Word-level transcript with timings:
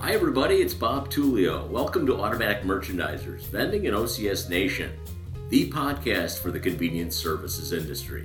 Hi, 0.00 0.12
everybody, 0.12 0.62
it's 0.62 0.72
Bob 0.72 1.10
Tullio. 1.10 1.68
Welcome 1.68 2.06
to 2.06 2.16
Automatic 2.18 2.62
Merchandisers, 2.62 3.42
Vending 3.48 3.84
in 3.84 3.92
OCS 3.92 4.48
Nation, 4.48 4.90
the 5.50 5.70
podcast 5.70 6.38
for 6.38 6.50
the 6.50 6.58
convenience 6.58 7.14
services 7.14 7.74
industry. 7.74 8.24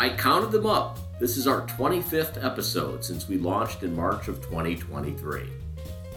I 0.00 0.08
counted 0.08 0.50
them 0.50 0.66
up. 0.66 0.98
This 1.20 1.36
is 1.36 1.46
our 1.46 1.64
25th 1.68 2.44
episode 2.44 3.04
since 3.04 3.28
we 3.28 3.38
launched 3.38 3.84
in 3.84 3.94
March 3.94 4.26
of 4.26 4.42
2023. 4.42 5.42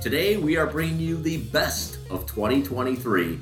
Today, 0.02 0.38
we 0.38 0.58
are 0.58 0.66
bringing 0.66 1.00
you 1.00 1.18
the 1.18 1.38
best 1.38 2.00
of 2.10 2.26
2023 2.26 3.38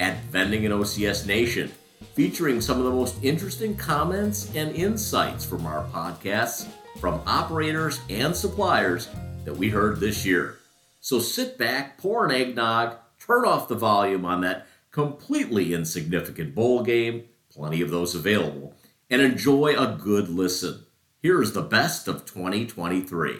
at 0.00 0.20
Vending 0.24 0.64
in 0.64 0.72
OCS 0.72 1.24
Nation, 1.24 1.70
featuring 2.14 2.60
some 2.60 2.78
of 2.78 2.84
the 2.84 2.90
most 2.90 3.22
interesting 3.22 3.76
comments 3.76 4.52
and 4.56 4.74
insights 4.74 5.44
from 5.44 5.66
our 5.66 5.84
podcasts 5.90 6.66
from 6.98 7.22
operators 7.26 8.00
and 8.10 8.34
suppliers 8.34 9.08
that 9.44 9.56
we 9.56 9.70
heard 9.70 10.00
this 10.00 10.26
year. 10.26 10.59
So 11.00 11.18
sit 11.18 11.56
back, 11.56 11.96
pour 11.98 12.24
an 12.26 12.30
eggnog, 12.30 12.96
turn 13.18 13.46
off 13.46 13.68
the 13.68 13.74
volume 13.74 14.24
on 14.24 14.42
that 14.42 14.66
completely 14.90 15.72
insignificant 15.72 16.54
bowl 16.54 16.82
game, 16.82 17.24
plenty 17.50 17.80
of 17.80 17.90
those 17.90 18.14
available, 18.14 18.74
and 19.08 19.22
enjoy 19.22 19.74
a 19.78 19.96
good 19.96 20.28
listen. 20.28 20.84
Here's 21.22 21.52
the 21.52 21.62
best 21.62 22.06
of 22.06 22.26
2023. 22.26 23.38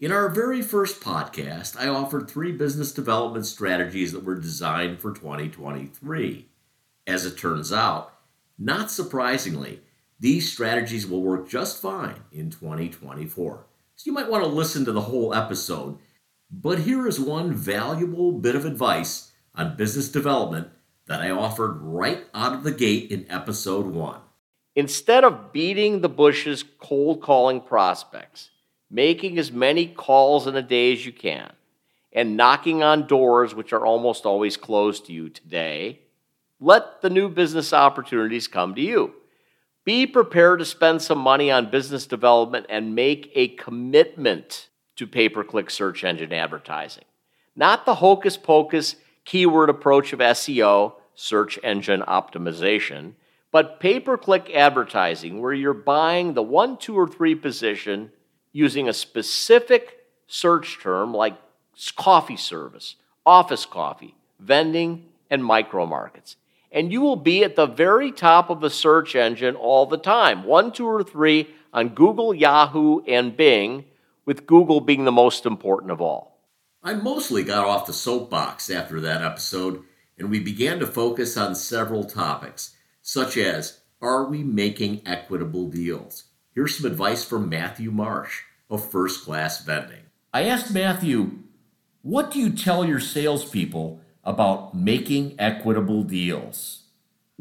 In 0.00 0.12
our 0.12 0.28
very 0.28 0.62
first 0.62 1.00
podcast, 1.00 1.76
I 1.76 1.88
offered 1.88 2.28
three 2.28 2.52
business 2.52 2.92
development 2.92 3.46
strategies 3.46 4.12
that 4.12 4.24
were 4.24 4.36
designed 4.36 5.00
for 5.00 5.12
2023. 5.12 6.46
As 7.06 7.24
it 7.24 7.36
turns 7.36 7.72
out, 7.72 8.14
not 8.58 8.90
surprisingly, 8.90 9.80
these 10.20 10.52
strategies 10.52 11.06
will 11.06 11.22
work 11.22 11.48
just 11.48 11.80
fine 11.80 12.20
in 12.32 12.50
2024. 12.50 13.66
So 13.96 14.02
you 14.06 14.12
might 14.12 14.30
want 14.30 14.44
to 14.44 14.50
listen 14.50 14.84
to 14.84 14.92
the 14.92 15.00
whole 15.00 15.34
episode 15.34 15.98
but 16.50 16.80
here 16.80 17.06
is 17.06 17.20
one 17.20 17.52
valuable 17.52 18.32
bit 18.32 18.54
of 18.54 18.64
advice 18.64 19.32
on 19.54 19.76
business 19.76 20.08
development 20.08 20.68
that 21.06 21.20
I 21.20 21.30
offered 21.30 21.80
right 21.80 22.24
out 22.34 22.54
of 22.54 22.64
the 22.64 22.72
gate 22.72 23.10
in 23.10 23.30
episode 23.30 23.86
one. 23.86 24.20
Instead 24.74 25.24
of 25.24 25.52
beating 25.52 26.00
the 26.00 26.08
bushes 26.08 26.64
cold 26.78 27.20
calling 27.20 27.60
prospects, 27.60 28.50
making 28.90 29.38
as 29.38 29.50
many 29.50 29.86
calls 29.86 30.46
in 30.46 30.54
a 30.56 30.62
day 30.62 30.92
as 30.92 31.04
you 31.04 31.12
can, 31.12 31.52
and 32.12 32.36
knocking 32.36 32.82
on 32.82 33.06
doors 33.06 33.54
which 33.54 33.72
are 33.72 33.84
almost 33.84 34.24
always 34.24 34.56
closed 34.56 35.06
to 35.06 35.12
you 35.12 35.28
today, 35.28 36.00
let 36.60 37.02
the 37.02 37.10
new 37.10 37.28
business 37.28 37.72
opportunities 37.72 38.48
come 38.48 38.74
to 38.74 38.80
you. 38.80 39.14
Be 39.84 40.06
prepared 40.06 40.58
to 40.58 40.64
spend 40.64 41.02
some 41.02 41.18
money 41.18 41.50
on 41.50 41.70
business 41.70 42.06
development 42.06 42.66
and 42.68 42.94
make 42.94 43.30
a 43.34 43.48
commitment 43.48 44.68
to 44.98 45.06
pay 45.06 45.28
per 45.28 45.44
click 45.44 45.70
search 45.70 46.04
engine 46.04 46.32
advertising. 46.32 47.04
Not 47.56 47.86
the 47.86 47.96
hocus 47.96 48.36
pocus 48.36 48.96
keyword 49.24 49.70
approach 49.70 50.12
of 50.12 50.18
SEO, 50.18 50.94
search 51.14 51.58
engine 51.62 52.02
optimization, 52.02 53.12
but 53.50 53.80
pay 53.80 54.00
per 54.00 54.16
click 54.16 54.50
advertising 54.54 55.40
where 55.40 55.52
you're 55.52 55.72
buying 55.72 56.34
the 56.34 56.42
one, 56.42 56.76
two, 56.76 56.98
or 56.98 57.08
three 57.08 57.34
position 57.34 58.10
using 58.52 58.88
a 58.88 58.92
specific 58.92 59.98
search 60.26 60.78
term 60.82 61.14
like 61.14 61.36
coffee 61.96 62.36
service, 62.36 62.96
office 63.24 63.66
coffee, 63.66 64.14
vending, 64.40 65.06
and 65.30 65.44
micro 65.44 65.86
markets. 65.86 66.36
And 66.72 66.92
you 66.92 67.00
will 67.00 67.16
be 67.16 67.44
at 67.44 67.56
the 67.56 67.66
very 67.66 68.10
top 68.10 68.50
of 68.50 68.60
the 68.60 68.68
search 68.68 69.14
engine 69.14 69.54
all 69.54 69.86
the 69.86 69.96
time. 69.96 70.44
One, 70.44 70.72
two, 70.72 70.86
or 70.86 71.02
three 71.02 71.48
on 71.72 71.90
Google, 71.90 72.34
Yahoo, 72.34 73.00
and 73.06 73.36
Bing 73.36 73.84
with 74.28 74.46
Google 74.46 74.82
being 74.82 75.06
the 75.06 75.10
most 75.10 75.46
important 75.46 75.90
of 75.90 76.02
all. 76.02 76.38
I 76.82 76.92
mostly 76.92 77.42
got 77.42 77.64
off 77.64 77.86
the 77.86 77.94
soapbox 77.94 78.68
after 78.68 79.00
that 79.00 79.22
episode, 79.22 79.82
and 80.18 80.28
we 80.28 80.38
began 80.38 80.78
to 80.80 80.86
focus 80.86 81.38
on 81.38 81.54
several 81.54 82.04
topics, 82.04 82.76
such 83.00 83.38
as 83.38 83.80
Are 84.02 84.26
we 84.26 84.44
making 84.44 85.00
equitable 85.06 85.70
deals? 85.70 86.24
Here's 86.54 86.76
some 86.76 86.84
advice 86.84 87.24
from 87.24 87.48
Matthew 87.48 87.90
Marsh 87.90 88.42
of 88.68 88.90
First 88.90 89.24
Class 89.24 89.64
Vending. 89.64 90.04
I 90.34 90.42
asked 90.42 90.74
Matthew, 90.74 91.38
What 92.02 92.30
do 92.30 92.38
you 92.38 92.50
tell 92.50 92.84
your 92.84 93.00
salespeople 93.00 94.02
about 94.24 94.74
making 94.74 95.36
equitable 95.38 96.02
deals? 96.02 96.82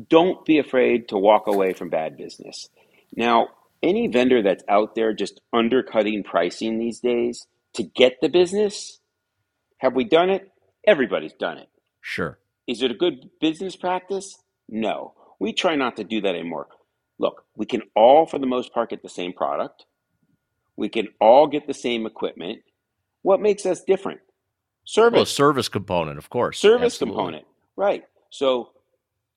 Don't 0.07 0.45
be 0.45 0.57
afraid 0.57 1.09
to 1.09 1.17
walk 1.17 1.47
away 1.47 1.73
from 1.73 1.89
bad 1.89 2.15
business. 2.15 2.69
Now, 3.13 3.49
any 3.83 4.07
vendor 4.07 4.41
that's 4.41 4.63
out 4.67 4.95
there 4.95 5.13
just 5.13 5.41
undercutting 5.53 6.23
pricing 6.23 6.79
these 6.79 6.99
days 6.99 7.47
to 7.73 7.83
get 7.83 8.19
the 8.21 8.29
business, 8.29 8.99
have 9.77 9.93
we 9.93 10.03
done 10.03 10.29
it? 10.29 10.51
Everybody's 10.85 11.33
done 11.33 11.57
it. 11.57 11.69
Sure. 12.01 12.39
Is 12.65 12.81
it 12.81 12.91
a 12.91 12.95
good 12.95 13.29
business 13.39 13.75
practice? 13.75 14.37
No. 14.67 15.13
We 15.39 15.53
try 15.53 15.75
not 15.75 15.97
to 15.97 16.03
do 16.03 16.21
that 16.21 16.35
anymore. 16.35 16.67
Look, 17.19 17.45
we 17.55 17.65
can 17.65 17.81
all, 17.95 18.25
for 18.25 18.39
the 18.39 18.45
most 18.45 18.73
part, 18.73 18.89
get 18.89 19.01
the 19.01 19.09
same 19.09 19.33
product. 19.33 19.85
We 20.75 20.89
can 20.89 21.07
all 21.19 21.47
get 21.47 21.67
the 21.67 21.73
same 21.73 22.05
equipment. 22.05 22.59
What 23.21 23.41
makes 23.41 23.65
us 23.65 23.83
different? 23.83 24.19
Service. 24.85 25.17
Well, 25.17 25.25
service 25.25 25.69
component, 25.69 26.17
of 26.17 26.29
course. 26.29 26.59
Service 26.59 26.93
Absolutely. 26.93 27.17
component. 27.17 27.45
Right. 27.75 28.03
So, 28.29 28.69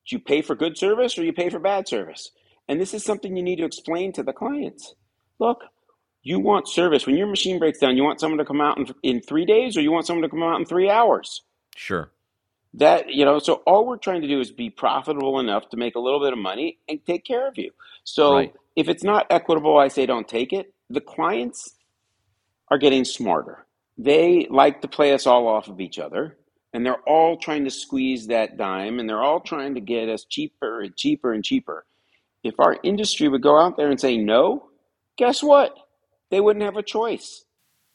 do 0.07 0.15
you 0.15 0.19
pay 0.19 0.41
for 0.41 0.55
good 0.55 0.77
service 0.77 1.17
or 1.17 1.23
you 1.23 1.33
pay 1.33 1.49
for 1.49 1.59
bad 1.59 1.87
service? 1.87 2.31
And 2.67 2.79
this 2.79 2.93
is 2.93 3.03
something 3.03 3.35
you 3.35 3.43
need 3.43 3.57
to 3.57 3.65
explain 3.65 4.13
to 4.13 4.23
the 4.23 4.33
clients. 4.33 4.95
Look, 5.39 5.63
you 6.23 6.39
want 6.39 6.67
service. 6.67 7.05
When 7.05 7.17
your 7.17 7.27
machine 7.27 7.59
breaks 7.59 7.79
down, 7.79 7.97
you 7.97 8.03
want 8.03 8.19
someone 8.19 8.37
to 8.37 8.45
come 8.45 8.61
out 8.61 8.77
in, 8.77 8.87
in 9.03 9.21
three 9.21 9.45
days 9.45 9.75
or 9.75 9.81
you 9.81 9.91
want 9.91 10.05
someone 10.05 10.23
to 10.23 10.29
come 10.29 10.43
out 10.43 10.59
in 10.59 10.65
three 10.65 10.89
hours. 10.89 11.41
Sure. 11.75 12.11
That, 12.75 13.09
you 13.09 13.25
know, 13.25 13.39
so 13.39 13.55
all 13.65 13.85
we're 13.85 13.97
trying 13.97 14.21
to 14.21 14.27
do 14.27 14.39
is 14.39 14.51
be 14.51 14.69
profitable 14.69 15.39
enough 15.39 15.69
to 15.69 15.77
make 15.77 15.95
a 15.95 15.99
little 15.99 16.21
bit 16.21 16.31
of 16.31 16.39
money 16.39 16.77
and 16.87 17.03
take 17.05 17.25
care 17.25 17.47
of 17.47 17.57
you. 17.57 17.71
So 18.03 18.35
right. 18.35 18.55
if 18.75 18.87
it's 18.87 19.03
not 19.03 19.27
equitable, 19.29 19.77
I 19.77 19.89
say 19.89 20.05
don't 20.05 20.27
take 20.27 20.53
it. 20.53 20.73
The 20.89 21.01
clients 21.01 21.75
are 22.69 22.77
getting 22.77 23.03
smarter. 23.03 23.65
They 23.97 24.47
like 24.49 24.81
to 24.81 24.87
play 24.87 25.13
us 25.13 25.27
all 25.27 25.47
off 25.47 25.67
of 25.67 25.81
each 25.81 25.99
other 25.99 26.37
and 26.73 26.85
they're 26.85 27.01
all 27.07 27.37
trying 27.37 27.65
to 27.65 27.71
squeeze 27.71 28.27
that 28.27 28.57
dime 28.57 28.99
and 28.99 29.09
they're 29.09 29.21
all 29.21 29.41
trying 29.41 29.75
to 29.75 29.81
get 29.81 30.09
us 30.09 30.23
cheaper 30.23 30.81
and 30.81 30.95
cheaper 30.95 31.33
and 31.33 31.43
cheaper. 31.43 31.85
If 32.43 32.55
our 32.59 32.77
industry 32.83 33.27
would 33.27 33.41
go 33.41 33.59
out 33.59 33.77
there 33.77 33.89
and 33.89 33.99
say 33.99 34.17
no, 34.17 34.69
guess 35.17 35.43
what? 35.43 35.75
They 36.29 36.39
wouldn't 36.39 36.65
have 36.65 36.77
a 36.77 36.83
choice. 36.83 37.45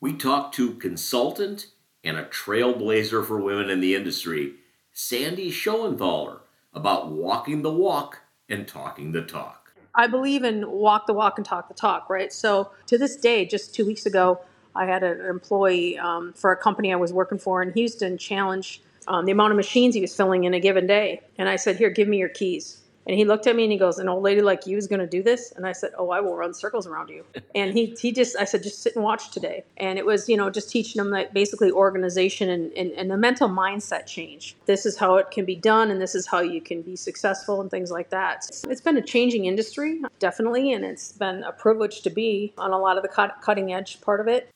We 0.00 0.12
talked 0.14 0.54
to 0.56 0.74
consultant 0.74 1.66
and 2.04 2.16
a 2.16 2.24
trailblazer 2.24 3.26
for 3.26 3.40
women 3.40 3.70
in 3.70 3.80
the 3.80 3.94
industry, 3.94 4.54
Sandy 4.92 5.50
Schoenthaler, 5.50 6.40
about 6.72 7.10
walking 7.10 7.62
the 7.62 7.72
walk 7.72 8.20
and 8.48 8.68
talking 8.68 9.12
the 9.12 9.22
talk. 9.22 9.72
I 9.94 10.06
believe 10.06 10.44
in 10.44 10.70
walk 10.70 11.06
the 11.06 11.14
walk 11.14 11.38
and 11.38 11.44
talk 11.44 11.68
the 11.68 11.74
talk, 11.74 12.08
right? 12.10 12.32
So 12.32 12.70
to 12.86 12.98
this 12.98 13.16
day, 13.16 13.46
just 13.46 13.74
two 13.74 13.86
weeks 13.86 14.06
ago, 14.06 14.40
I 14.74 14.84
had 14.84 15.02
an 15.02 15.22
employee 15.22 15.98
um, 15.98 16.34
for 16.34 16.52
a 16.52 16.56
company 16.56 16.92
I 16.92 16.96
was 16.96 17.12
working 17.12 17.38
for 17.38 17.62
in 17.62 17.72
Houston 17.72 18.18
challenge 18.18 18.82
um, 19.08 19.24
the 19.24 19.32
amount 19.32 19.52
of 19.52 19.56
machines 19.56 19.94
he 19.94 20.00
was 20.00 20.14
filling 20.14 20.44
in 20.44 20.54
a 20.54 20.60
given 20.60 20.86
day. 20.86 21.22
And 21.38 21.48
I 21.48 21.56
said, 21.56 21.76
Here, 21.76 21.90
give 21.90 22.08
me 22.08 22.18
your 22.18 22.28
keys. 22.28 22.82
And 23.06 23.16
he 23.16 23.24
looked 23.24 23.46
at 23.46 23.54
me 23.54 23.62
and 23.62 23.72
he 23.72 23.78
goes, 23.78 23.98
"An 23.98 24.08
old 24.08 24.22
lady 24.22 24.42
like 24.42 24.66
you 24.66 24.76
is 24.76 24.88
going 24.88 25.00
to 25.00 25.06
do 25.06 25.22
this?" 25.22 25.52
And 25.52 25.66
I 25.66 25.72
said, 25.72 25.92
"Oh, 25.96 26.10
I 26.10 26.20
will 26.20 26.36
run 26.36 26.52
circles 26.54 26.86
around 26.86 27.08
you." 27.08 27.24
And 27.54 27.72
he 27.72 27.96
he 27.98 28.12
just 28.12 28.36
I 28.36 28.44
said, 28.44 28.62
"Just 28.62 28.82
sit 28.82 28.96
and 28.96 29.04
watch 29.04 29.30
today." 29.30 29.64
And 29.78 29.98
it 29.98 30.04
was 30.04 30.28
you 30.28 30.36
know 30.36 30.50
just 30.50 30.68
teaching 30.68 30.98
them 30.98 31.10
that 31.10 31.32
basically 31.32 31.70
organization 31.70 32.50
and, 32.50 32.72
and 32.72 32.90
and 32.92 33.10
the 33.10 33.16
mental 33.16 33.48
mindset 33.48 34.06
change. 34.06 34.56
This 34.66 34.84
is 34.84 34.98
how 34.98 35.16
it 35.16 35.30
can 35.30 35.44
be 35.44 35.56
done, 35.56 35.90
and 35.90 36.00
this 36.00 36.14
is 36.14 36.26
how 36.26 36.40
you 36.40 36.60
can 36.60 36.82
be 36.82 36.96
successful 36.96 37.60
and 37.60 37.70
things 37.70 37.90
like 37.90 38.10
that. 38.10 38.46
It's 38.68 38.80
been 38.80 38.96
a 38.96 39.02
changing 39.02 39.46
industry, 39.46 40.02
definitely, 40.18 40.72
and 40.72 40.84
it's 40.84 41.12
been 41.12 41.44
a 41.44 41.52
privilege 41.52 42.02
to 42.02 42.10
be 42.10 42.52
on 42.58 42.72
a 42.72 42.78
lot 42.78 42.96
of 42.96 43.02
the 43.02 43.08
cut, 43.08 43.36
cutting 43.40 43.72
edge 43.72 44.00
part 44.00 44.20
of 44.20 44.28
it. 44.28 44.50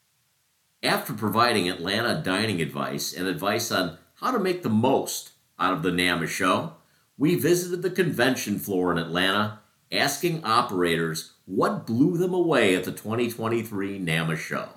After 0.83 1.13
providing 1.13 1.69
Atlanta 1.69 2.21
dining 2.23 2.61
advice 2.61 3.15
and 3.15 3.27
advice 3.27 3.71
on 3.71 3.99
how 4.17 4.31
to 4.33 4.39
make 4.39 4.63
the 4.63 4.71
most 4.71 5.33
out 5.59 5.73
of 5.73 5.83
the 5.83 5.93
NAMA 5.93 6.27
show 6.27 6.75
we 7.21 7.35
visited 7.35 7.83
the 7.83 7.91
convention 7.91 8.59
floor 8.59 8.91
in 8.91 8.97
Atlanta, 8.97 9.61
asking 9.93 10.43
operators 10.43 11.35
what 11.45 11.87
blew 11.87 12.17
them 12.17 12.33
away 12.33 12.75
at 12.75 12.85
the 12.85 12.93
2023 12.93 13.99
NAMA 13.99 14.37
show. 14.37 14.71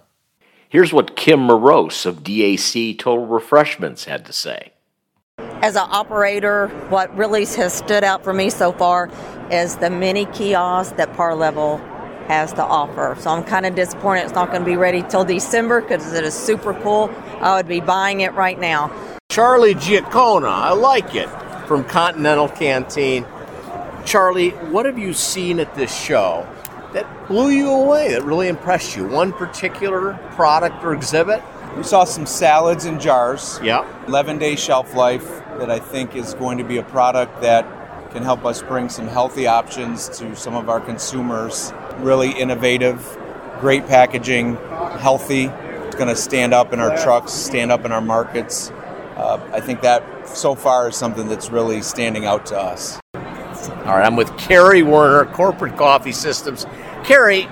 Here's 0.68 0.92
what 0.92 1.16
Kim 1.16 1.48
Miros 1.48 2.06
of 2.06 2.22
DAC 2.22 3.00
Total 3.00 3.26
Refreshments 3.26 4.04
had 4.04 4.26
to 4.26 4.34
say. 4.34 4.74
As 5.38 5.78
an 5.78 5.88
operator, 5.90 6.68
what 6.90 7.16
really 7.16 7.46
has 7.46 7.74
stood 7.74 8.04
out 8.04 8.26
for 8.26 8.34
me 8.34 8.50
so 8.50 8.74
far 8.74 9.10
is 9.50 9.78
the 9.78 9.90
mini 9.90 10.26
kiosks 10.26 10.98
that 10.98 11.14
Par 11.14 11.36
Level 11.36 11.78
has 12.28 12.52
to 12.54 12.64
offer. 12.64 13.16
So 13.22 13.30
I'm 13.30 13.46
kind 13.46 13.66
of 13.66 13.74
disappointed 13.74 14.26
it's 14.26 14.34
not 14.34 14.50
going 14.50 14.64
to 14.64 14.70
be 14.70 14.76
ready 14.76 15.02
till 15.04 15.24
December 15.24 15.80
because 15.80 16.12
it 16.12 16.26
is 16.26 16.34
super 16.34 16.74
cool. 16.82 17.10
I 17.40 17.56
would 17.56 17.70
be 17.70 17.80
buying 17.80 18.20
it 18.20 18.34
right 18.34 18.60
now. 18.60 18.92
Charlie 19.30 19.76
Giacona, 19.76 20.50
I 20.50 20.74
like 20.74 21.16
it 21.16 21.30
from 21.68 21.84
Continental 21.84 22.50
Canteen. 22.50 23.26
Charlie, 24.06 24.50
what 24.50 24.86
have 24.86 24.98
you 24.98 25.14
seen 25.14 25.60
at 25.60 25.74
this 25.76 25.96
show 25.96 26.48
that 26.94 27.28
blew 27.28 27.50
you 27.50 27.70
away, 27.70 28.12
that 28.12 28.24
really 28.24 28.48
impressed 28.48 28.96
you? 28.96 29.08
One 29.08 29.32
particular 29.32 30.14
product 30.32 30.84
or 30.84 30.94
exhibit? 30.94 31.42
We 31.78 31.84
saw 31.84 32.04
some 32.04 32.26
salads 32.26 32.86
in 32.86 33.00
jars. 33.00 33.60
Yeah. 33.64 33.88
11 34.08 34.38
day 34.38 34.56
shelf 34.56 34.94
life 34.94 35.28
that 35.58 35.72
I 35.72 35.80
think 35.80 36.16
is 36.16 36.34
going 36.36 36.58
to 36.58 36.64
be 36.64 36.78
a 36.78 36.84
product 36.84 37.42
that 37.42 37.66
can 38.12 38.22
help 38.22 38.46
us 38.46 38.62
bring 38.62 38.90
some 38.90 39.08
healthy 39.08 39.48
options 39.48 40.08
to 40.20 40.36
some 40.36 40.56
of 40.56 40.70
our 40.70 40.80
consumers. 40.80 41.74
Really 41.98 42.32
innovative, 42.32 43.18
great 43.60 43.88
packaging, 43.88 44.56
healthy. 45.00 45.46
It's 45.46 45.96
going 45.96 46.10
to 46.10 46.16
stand 46.16 46.54
up 46.54 46.74
in 46.74 46.80
our 46.80 46.96
trucks, 46.98 47.32
stand 47.34 47.72
up 47.72 47.86
in 47.86 47.92
our 47.92 48.02
markets. 48.02 48.72
Uh, 49.18 49.40
I 49.52 49.60
think 49.60 49.82
that 49.82 50.04
so 50.28 50.56
far 50.56 50.88
is 50.90 50.96
something 50.96 51.28
that's 51.28 51.50
really 51.50 51.82
standing 51.82 52.26
out 52.26 52.46
to 52.48 52.60
us. 52.60 53.00
All 53.14 53.96
right, 53.98 54.06
I'm 54.06 54.16
with 54.16 54.36
Cary 54.38 54.84
Werner, 54.84 55.26
Corporate 55.32 55.78
Coffee 55.78 56.12
Systems. 56.12 56.66
Cary, 57.04 57.48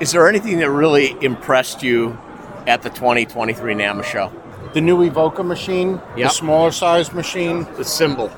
is 0.00 0.12
there 0.12 0.28
anything 0.28 0.58
that 0.58 0.70
really 0.70 1.16
impressed 1.22 1.82
you 1.82 2.18
at 2.66 2.82
the 2.82 2.90
2023 2.90 3.74
NAMA 3.74 4.02
show? 4.04 4.32
The 4.72 4.80
new 4.80 4.98
Evoca 5.08 5.44
machine, 5.44 6.00
Yep. 6.16 6.28
the 6.28 6.34
smaller 6.34 6.70
size 6.72 7.12
machine, 7.12 7.66
The 7.76 7.84
symbol. 7.84 8.30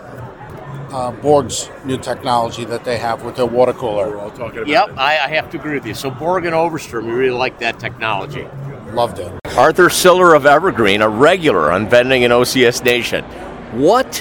uh, 0.92 1.10
Borg's 1.12 1.70
new 1.84 1.96
technology 1.98 2.64
that 2.66 2.84
they 2.84 2.98
have 2.98 3.22
with 3.22 3.36
their 3.36 3.46
water 3.46 3.72
cooler. 3.72 4.18
all 4.18 4.30
talking 4.30 4.58
about 4.58 4.68
Yep, 4.68 4.90
I, 4.98 5.12
I 5.18 5.28
have 5.28 5.48
to 5.50 5.58
agree 5.58 5.74
with 5.74 5.86
you. 5.86 5.94
So 5.94 6.10
Borg 6.10 6.44
and 6.46 6.54
Overstrom, 6.54 7.06
you 7.06 7.14
really 7.14 7.36
like 7.36 7.58
that 7.60 7.78
technology. 7.78 8.46
Loved 8.92 9.18
it. 9.20 9.32
Arthur 9.56 9.88
Siller 9.88 10.34
of 10.34 10.44
Evergreen, 10.44 11.00
a 11.00 11.08
regular 11.08 11.72
on 11.72 11.88
Vending 11.88 12.24
and 12.24 12.32
OCS 12.32 12.84
Nation. 12.84 13.24
What 13.72 14.18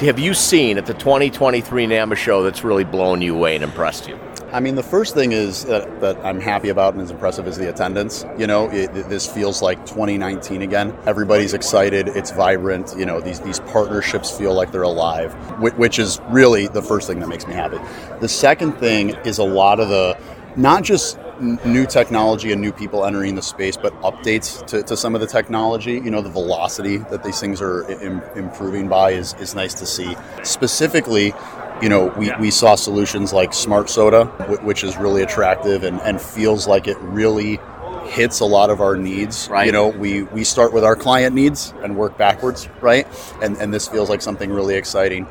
have 0.00 0.18
you 0.18 0.34
seen 0.34 0.76
at 0.76 0.84
the 0.84 0.94
2023 0.94 1.86
NAMA 1.86 2.14
show 2.16 2.42
that's 2.42 2.62
really 2.62 2.84
blown 2.84 3.22
you 3.22 3.34
away 3.34 3.54
and 3.54 3.64
impressed 3.64 4.08
you? 4.08 4.18
I 4.52 4.60
mean, 4.60 4.74
the 4.74 4.82
first 4.82 5.14
thing 5.14 5.32
is 5.32 5.64
that, 5.64 6.00
that 6.02 6.18
I'm 6.22 6.38
happy 6.38 6.68
about 6.68 6.92
and 6.92 7.02
is 7.02 7.10
impressive 7.10 7.46
is 7.46 7.56
the 7.56 7.70
attendance. 7.70 8.26
You 8.36 8.46
know, 8.46 8.68
it, 8.70 8.92
this 8.92 9.26
feels 9.26 9.62
like 9.62 9.78
2019 9.86 10.60
again. 10.60 10.94
Everybody's 11.06 11.54
excited. 11.54 12.08
It's 12.08 12.32
vibrant. 12.32 12.94
You 12.98 13.06
know, 13.06 13.18
these 13.18 13.40
these 13.40 13.60
partnerships 13.60 14.36
feel 14.36 14.52
like 14.52 14.70
they're 14.70 14.82
alive, 14.82 15.32
which, 15.58 15.72
which 15.74 15.98
is 15.98 16.20
really 16.28 16.66
the 16.66 16.82
first 16.82 17.06
thing 17.08 17.18
that 17.20 17.28
makes 17.28 17.46
me 17.46 17.54
happy. 17.54 17.78
The 18.20 18.28
second 18.28 18.72
thing 18.74 19.10
is 19.24 19.38
a 19.38 19.44
lot 19.44 19.80
of 19.80 19.88
the 19.88 20.18
not 20.56 20.82
just 20.82 21.18
n- 21.40 21.58
new 21.64 21.86
technology 21.86 22.52
and 22.52 22.60
new 22.60 22.72
people 22.72 23.04
entering 23.04 23.34
the 23.34 23.42
space, 23.42 23.76
but 23.76 23.92
updates 24.02 24.64
to, 24.66 24.82
to 24.82 24.96
some 24.96 25.14
of 25.14 25.20
the 25.20 25.26
technology. 25.26 25.94
You 25.94 26.10
know, 26.10 26.20
the 26.20 26.30
velocity 26.30 26.98
that 26.98 27.22
these 27.24 27.40
things 27.40 27.60
are 27.60 27.90
Im- 27.90 28.22
improving 28.36 28.88
by 28.88 29.12
is, 29.12 29.34
is 29.34 29.54
nice 29.54 29.74
to 29.74 29.86
see. 29.86 30.16
Specifically, 30.42 31.34
you 31.80 31.88
know, 31.88 32.06
we, 32.16 32.32
we 32.36 32.50
saw 32.50 32.74
solutions 32.74 33.32
like 33.32 33.52
Smart 33.52 33.90
Soda, 33.90 34.26
which 34.62 34.84
is 34.84 34.96
really 34.96 35.22
attractive 35.22 35.82
and, 35.82 36.00
and 36.02 36.20
feels 36.20 36.66
like 36.66 36.86
it 36.86 36.98
really 36.98 37.58
hits 38.04 38.40
a 38.40 38.44
lot 38.44 38.70
of 38.70 38.80
our 38.80 38.96
needs. 38.96 39.48
Right. 39.48 39.66
You 39.66 39.72
know, 39.72 39.88
we, 39.88 40.22
we 40.22 40.44
start 40.44 40.72
with 40.72 40.84
our 40.84 40.96
client 40.96 41.34
needs 41.34 41.72
and 41.82 41.96
work 41.96 42.16
backwards, 42.18 42.68
right? 42.80 43.06
And, 43.42 43.56
and 43.56 43.72
this 43.72 43.88
feels 43.88 44.10
like 44.10 44.22
something 44.22 44.50
really 44.50 44.74
exciting. 44.74 45.26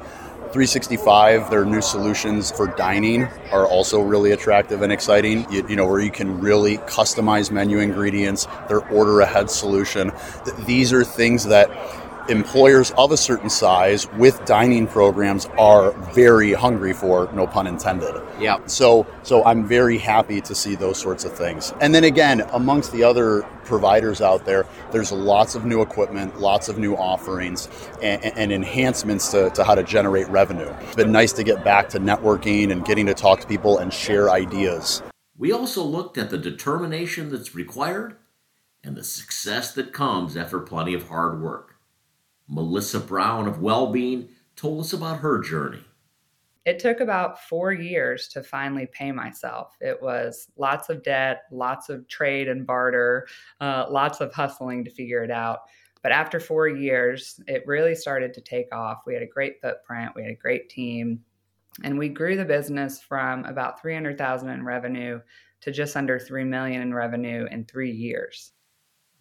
365, 0.51 1.49
their 1.49 1.63
new 1.63 1.81
solutions 1.81 2.51
for 2.51 2.67
dining 2.67 3.23
are 3.51 3.65
also 3.65 4.01
really 4.01 4.31
attractive 4.31 4.81
and 4.81 4.91
exciting. 4.91 5.49
You, 5.49 5.65
you 5.69 5.75
know, 5.77 5.87
where 5.87 6.01
you 6.01 6.11
can 6.11 6.41
really 6.41 6.77
customize 6.79 7.51
menu 7.51 7.79
ingredients, 7.79 8.47
their 8.67 8.85
order 8.89 9.21
ahead 9.21 9.49
solution. 9.49 10.11
These 10.65 10.91
are 10.91 11.05
things 11.05 11.45
that 11.45 11.69
employers 12.29 12.91
of 12.97 13.11
a 13.11 13.17
certain 13.17 13.49
size 13.49 14.09
with 14.13 14.43
dining 14.45 14.87
programs 14.87 15.45
are 15.57 15.91
very 16.13 16.53
hungry 16.53 16.93
for, 16.93 17.31
no 17.33 17.47
pun 17.47 17.67
intended. 17.67 18.15
Yeah. 18.39 18.59
So, 18.65 19.05
so 19.23 19.43
I'm 19.45 19.67
very 19.67 19.97
happy 19.97 20.41
to 20.41 20.55
see 20.55 20.75
those 20.75 20.97
sorts 20.97 21.25
of 21.25 21.33
things. 21.33 21.73
And 21.81 21.93
then 21.93 22.03
again, 22.03 22.41
amongst 22.53 22.91
the 22.91 23.03
other 23.03 23.41
providers 23.65 24.21
out 24.21 24.45
there, 24.45 24.65
there's 24.91 25.11
lots 25.11 25.55
of 25.55 25.65
new 25.65 25.81
equipment, 25.81 26.39
lots 26.39 26.69
of 26.69 26.77
new 26.77 26.95
offerings, 26.95 27.69
and, 28.01 28.23
and 28.37 28.51
enhancements 28.51 29.31
to, 29.31 29.49
to 29.51 29.63
how 29.63 29.75
to 29.75 29.83
generate 29.83 30.27
revenue. 30.29 30.73
It's 30.81 30.95
been 30.95 31.11
nice 31.11 31.33
to 31.33 31.43
get 31.43 31.63
back 31.63 31.89
to 31.89 31.99
networking 31.99 32.71
and 32.71 32.85
getting 32.85 33.05
to 33.07 33.13
talk 33.13 33.39
to 33.41 33.47
people 33.47 33.77
and 33.79 33.93
share 33.93 34.29
ideas. 34.29 35.03
We 35.37 35.51
also 35.51 35.83
looked 35.83 36.17
at 36.17 36.29
the 36.29 36.37
determination 36.37 37.31
that's 37.31 37.55
required 37.55 38.17
and 38.83 38.95
the 38.95 39.03
success 39.03 39.73
that 39.73 39.93
comes 39.93 40.35
after 40.35 40.59
plenty 40.59 40.93
of 40.93 41.07
hard 41.07 41.41
work. 41.41 41.70
Melissa 42.51 42.99
Brown 42.99 43.47
of 43.47 43.61
Wellbeing 43.61 44.27
told 44.57 44.81
us 44.81 44.91
about 44.91 45.19
her 45.19 45.39
journey. 45.39 45.83
It 46.65 46.79
took 46.79 46.99
about 46.99 47.41
four 47.45 47.71
years 47.71 48.27
to 48.29 48.43
finally 48.43 48.87
pay 48.91 49.11
myself. 49.11 49.75
It 49.79 49.99
was 50.01 50.47
lots 50.57 50.89
of 50.89 51.01
debt, 51.01 51.43
lots 51.49 51.89
of 51.89 52.07
trade 52.09 52.49
and 52.49 52.67
barter, 52.67 53.27
uh, 53.61 53.85
lots 53.89 54.19
of 54.19 54.33
hustling 54.33 54.83
to 54.83 54.91
figure 54.91 55.23
it 55.23 55.31
out. 55.31 55.61
But 56.03 56.11
after 56.11 56.39
four 56.39 56.67
years, 56.67 57.39
it 57.47 57.65
really 57.65 57.95
started 57.95 58.33
to 58.33 58.41
take 58.41 58.73
off. 58.75 59.03
We 59.07 59.13
had 59.13 59.23
a 59.23 59.27
great 59.27 59.61
footprint, 59.61 60.11
we 60.13 60.23
had 60.23 60.31
a 60.31 60.35
great 60.35 60.69
team, 60.69 61.21
and 61.83 61.97
we 61.97 62.09
grew 62.09 62.35
the 62.35 62.45
business 62.45 63.01
from 63.01 63.45
about 63.45 63.81
300,000 63.81 64.49
in 64.49 64.65
revenue 64.65 65.21
to 65.61 65.71
just 65.71 65.95
under 65.95 66.19
3 66.19 66.43
million 66.43 66.81
in 66.81 66.93
revenue 66.93 67.47
in 67.49 67.65
3 67.65 67.91
years. 67.91 68.51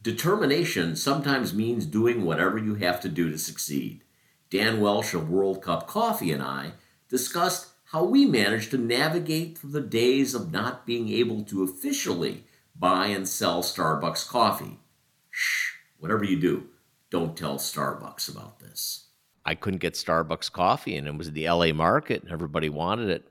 Determination 0.02 0.96
sometimes 0.96 1.52
means 1.52 1.84
doing 1.84 2.24
whatever 2.24 2.56
you 2.56 2.76
have 2.76 3.02
to 3.02 3.08
do 3.08 3.30
to 3.30 3.38
succeed. 3.38 4.02
Dan 4.48 4.80
Welch 4.80 5.12
of 5.12 5.28
World 5.28 5.62
Cup 5.62 5.86
Coffee 5.86 6.32
and 6.32 6.42
I 6.42 6.72
discussed 7.10 7.68
how 7.92 8.04
we 8.04 8.24
managed 8.24 8.70
to 8.70 8.78
navigate 8.78 9.58
through 9.58 9.72
the 9.72 9.80
days 9.82 10.34
of 10.34 10.52
not 10.52 10.86
being 10.86 11.10
able 11.10 11.42
to 11.44 11.62
officially 11.62 12.44
buy 12.74 13.08
and 13.08 13.28
sell 13.28 13.62
Starbucks 13.62 14.26
coffee. 14.26 14.78
Shh, 15.30 15.72
whatever 15.98 16.24
you 16.24 16.40
do, 16.40 16.68
don't 17.10 17.36
tell 17.36 17.56
Starbucks 17.56 18.30
about 18.30 18.58
this. 18.58 19.08
I 19.44 19.54
couldn't 19.54 19.80
get 19.80 19.94
Starbucks 19.94 20.50
coffee, 20.50 20.96
and 20.96 21.06
it 21.06 21.18
was 21.18 21.32
the 21.32 21.48
LA 21.48 21.72
market, 21.72 22.22
and 22.22 22.32
everybody 22.32 22.70
wanted 22.70 23.10
it. 23.10 23.28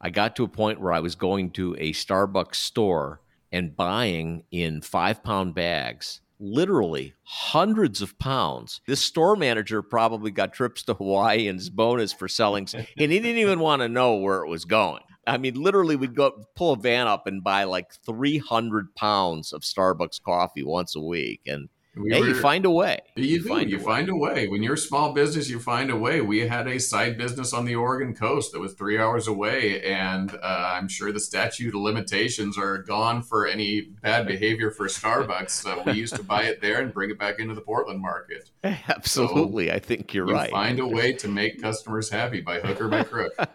I 0.00 0.10
got 0.10 0.34
to 0.36 0.44
a 0.44 0.48
point 0.48 0.80
where 0.80 0.92
I 0.92 1.00
was 1.00 1.14
going 1.14 1.50
to 1.52 1.76
a 1.78 1.92
Starbucks 1.92 2.56
store 2.56 3.20
and 3.52 3.76
buying 3.76 4.44
in 4.50 4.80
five 4.80 5.22
pound 5.22 5.54
bags, 5.54 6.20
literally 6.40 7.14
hundreds 7.24 8.02
of 8.02 8.18
pounds. 8.18 8.80
This 8.86 9.00
store 9.00 9.36
manager 9.36 9.82
probably 9.82 10.30
got 10.30 10.52
trips 10.52 10.82
to 10.84 10.94
Hawaii 10.94 11.48
and 11.48 11.58
his 11.58 11.70
bonus 11.70 12.12
for 12.12 12.28
selling, 12.28 12.68
and 12.74 12.86
he 13.12 13.20
didn't 13.20 13.38
even 13.38 13.60
want 13.60 13.82
to 13.82 13.88
know 13.88 14.16
where 14.16 14.42
it 14.42 14.48
was 14.48 14.64
going. 14.64 15.02
I 15.26 15.36
mean, 15.36 15.54
literally, 15.54 15.96
we'd 15.96 16.14
go 16.14 16.42
pull 16.56 16.72
a 16.72 16.76
van 16.76 17.06
up 17.06 17.26
and 17.26 17.44
buy 17.44 17.64
like 17.64 17.92
300 18.06 18.94
pounds 18.94 19.52
of 19.52 19.60
Starbucks 19.60 20.22
coffee 20.22 20.62
once 20.62 20.96
a 20.96 21.00
week. 21.00 21.42
And 21.46 21.68
We 22.00 22.12
hey, 22.12 22.20
were- 22.20 22.28
you 22.28 22.34
find 22.34 22.64
a 22.64 22.70
way. 22.70 23.00
You, 23.16 23.42
do. 23.42 23.48
find 23.48 23.70
you 23.70 23.76
a 23.76 23.78
way. 23.80 23.84
find 23.84 24.08
a 24.08 24.14
way. 24.14 24.48
When 24.48 24.62
you're 24.62 24.74
a 24.74 24.78
small 24.78 25.12
business, 25.12 25.50
you 25.50 25.58
find 25.58 25.90
a 25.90 25.96
way. 25.96 26.20
We 26.20 26.46
had 26.46 26.68
a 26.68 26.78
side 26.78 27.18
business 27.18 27.52
on 27.52 27.64
the 27.64 27.74
Oregon 27.74 28.14
coast 28.14 28.52
that 28.52 28.60
was 28.60 28.74
three 28.74 28.98
hours 28.98 29.26
away, 29.26 29.82
and 29.82 30.34
uh, 30.34 30.72
I'm 30.74 30.88
sure 30.88 31.12
the 31.12 31.20
statute 31.20 31.74
of 31.74 31.80
limitations 31.80 32.56
are 32.56 32.78
gone 32.78 33.22
for 33.22 33.46
any 33.46 33.82
bad 34.02 34.26
behavior 34.26 34.70
for 34.70 34.86
Starbucks. 34.86 35.50
So 35.50 35.82
we 35.84 35.92
used 35.92 36.16
to 36.16 36.22
buy 36.22 36.44
it 36.44 36.60
there 36.60 36.80
and 36.80 36.92
bring 36.92 37.10
it 37.10 37.18
back 37.18 37.38
into 37.38 37.54
the 37.54 37.60
Portland 37.60 38.00
market. 38.00 38.50
Absolutely. 38.64 39.72
I 39.72 39.78
think 39.78 40.14
you're 40.14 40.28
you 40.28 40.34
right. 40.34 40.50
find 40.50 40.78
a 40.78 40.86
way 40.86 41.12
to 41.14 41.28
make 41.28 41.60
customers 41.60 42.10
happy 42.10 42.40
by 42.40 42.60
hook 42.60 42.80
or 42.80 42.88
by 42.88 43.02
crook. 43.02 43.32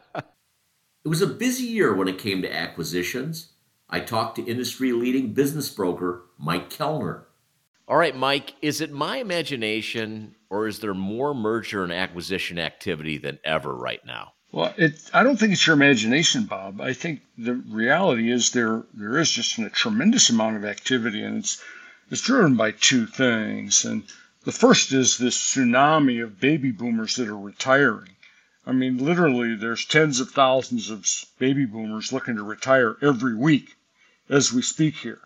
It 1.06 1.10
was 1.10 1.22
a 1.22 1.28
busy 1.28 1.66
year 1.66 1.94
when 1.94 2.08
it 2.08 2.18
came 2.18 2.42
to 2.44 2.56
acquisitions. 2.56 3.50
I 3.90 4.00
talked 4.00 4.38
to 4.38 4.46
industry 4.46 4.94
leading 4.94 5.34
business 5.34 5.70
broker 5.70 6.24
Mike 6.38 6.70
Kelner. 6.70 7.24
All 7.86 7.98
right, 7.98 8.16
Mike, 8.16 8.56
is 8.62 8.80
it 8.80 8.92
my 8.92 9.18
imagination 9.18 10.36
or 10.50 10.68
is 10.68 10.80
there 10.80 10.94
more 10.94 11.34
merger 11.34 11.84
and 11.84 11.92
acquisition 11.92 12.58
activity 12.58 13.18
than 13.18 13.40
ever 13.44 13.76
right 13.76 14.04
now? 14.06 14.34
Well, 14.54 14.74
it, 14.78 15.10
I 15.14 15.24
don't 15.24 15.38
think 15.38 15.52
it's 15.52 15.68
your 15.68 15.76
imagination, 15.76 16.46
Bob. 16.46 16.80
I 16.80 16.94
think 16.94 17.24
the 17.38 17.56
reality 17.56 18.32
is 18.32 18.52
there 18.52 18.84
there 18.94 19.18
is 19.18 19.32
just 19.32 19.58
a 19.58 19.70
tremendous 19.70 20.30
amount 20.30 20.58
of 20.58 20.64
activity, 20.64 21.24
and 21.24 21.40
it's 21.40 21.62
it's 22.12 22.22
driven 22.22 22.56
by 22.56 22.72
two 22.72 23.08
things. 23.08 23.84
And 23.84 24.04
the 24.46 24.52
first 24.52 24.94
is 24.94 25.18
this 25.18 25.38
tsunami 25.38 26.24
of 26.24 26.40
baby 26.40 26.72
boomers 26.72 27.16
that 27.16 27.28
are 27.28 27.38
retiring. 27.38 28.16
I 28.66 28.72
mean, 28.72 29.04
literally, 29.04 29.56
there's 29.56 29.86
tens 29.86 30.20
of 30.20 30.30
thousands 30.30 30.90
of 30.90 31.06
baby 31.40 31.66
boomers 31.66 32.14
looking 32.14 32.36
to 32.36 32.44
retire 32.44 32.96
every 33.02 33.36
week 33.36 33.76
as 34.30 34.54
we 34.54 34.62
speak 34.62 34.98
here, 34.98 35.22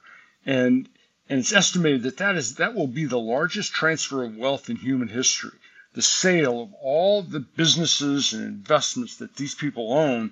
and 0.46 0.88
and 1.30 1.40
it's 1.40 1.54
estimated 1.54 2.04
that 2.04 2.18
that 2.18 2.36
is 2.36 2.56
that 2.56 2.74
will 2.74 2.88
be 2.88 3.06
the 3.06 3.20
largest 3.20 3.74
transfer 3.74 4.24
of 4.24 4.38
wealth 4.38 4.70
in 4.70 4.76
human 4.76 5.08
history 5.08 5.58
the 5.98 6.02
sale 6.04 6.62
of 6.62 6.74
all 6.76 7.24
the 7.24 7.40
businesses 7.40 8.32
and 8.32 8.44
investments 8.44 9.18
that 9.18 9.36
these 9.36 9.56
people 9.56 9.92
own 9.92 10.32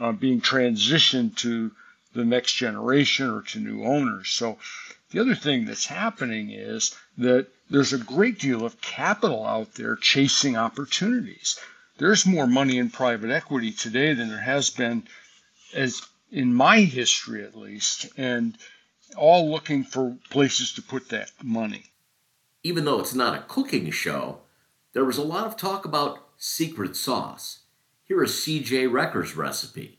uh, 0.00 0.10
being 0.10 0.40
transitioned 0.40 1.36
to 1.36 1.70
the 2.14 2.24
next 2.24 2.54
generation 2.54 3.28
or 3.28 3.42
to 3.42 3.60
new 3.60 3.84
owners. 3.84 4.30
So 4.30 4.58
the 5.10 5.20
other 5.20 5.34
thing 5.34 5.66
that's 5.66 5.84
happening 5.84 6.50
is 6.50 6.96
that 7.18 7.46
there's 7.68 7.92
a 7.92 7.98
great 7.98 8.38
deal 8.38 8.64
of 8.64 8.80
capital 8.80 9.46
out 9.46 9.74
there 9.74 9.96
chasing 9.96 10.56
opportunities. 10.56 11.58
There's 11.98 12.24
more 12.24 12.46
money 12.46 12.78
in 12.78 12.88
private 12.88 13.30
equity 13.30 13.72
today 13.72 14.14
than 14.14 14.30
there 14.30 14.40
has 14.40 14.70
been 14.70 15.06
as 15.74 16.00
in 16.30 16.54
my 16.54 16.80
history 16.80 17.44
at 17.44 17.54
least 17.54 18.06
and 18.16 18.56
all 19.16 19.50
looking 19.50 19.84
for 19.84 20.16
places 20.30 20.72
to 20.74 20.82
put 20.82 21.08
that 21.10 21.30
money. 21.42 21.84
Even 22.62 22.84
though 22.84 23.00
it's 23.00 23.14
not 23.14 23.36
a 23.36 23.42
cooking 23.42 23.90
show, 23.90 24.40
there 24.92 25.04
was 25.04 25.18
a 25.18 25.22
lot 25.22 25.46
of 25.46 25.56
talk 25.56 25.84
about 25.84 26.28
secret 26.36 26.96
sauce. 26.96 27.60
Here 28.04 28.22
is 28.22 28.32
CJ 28.32 28.92
Recher's 28.92 29.36
recipe. 29.36 29.98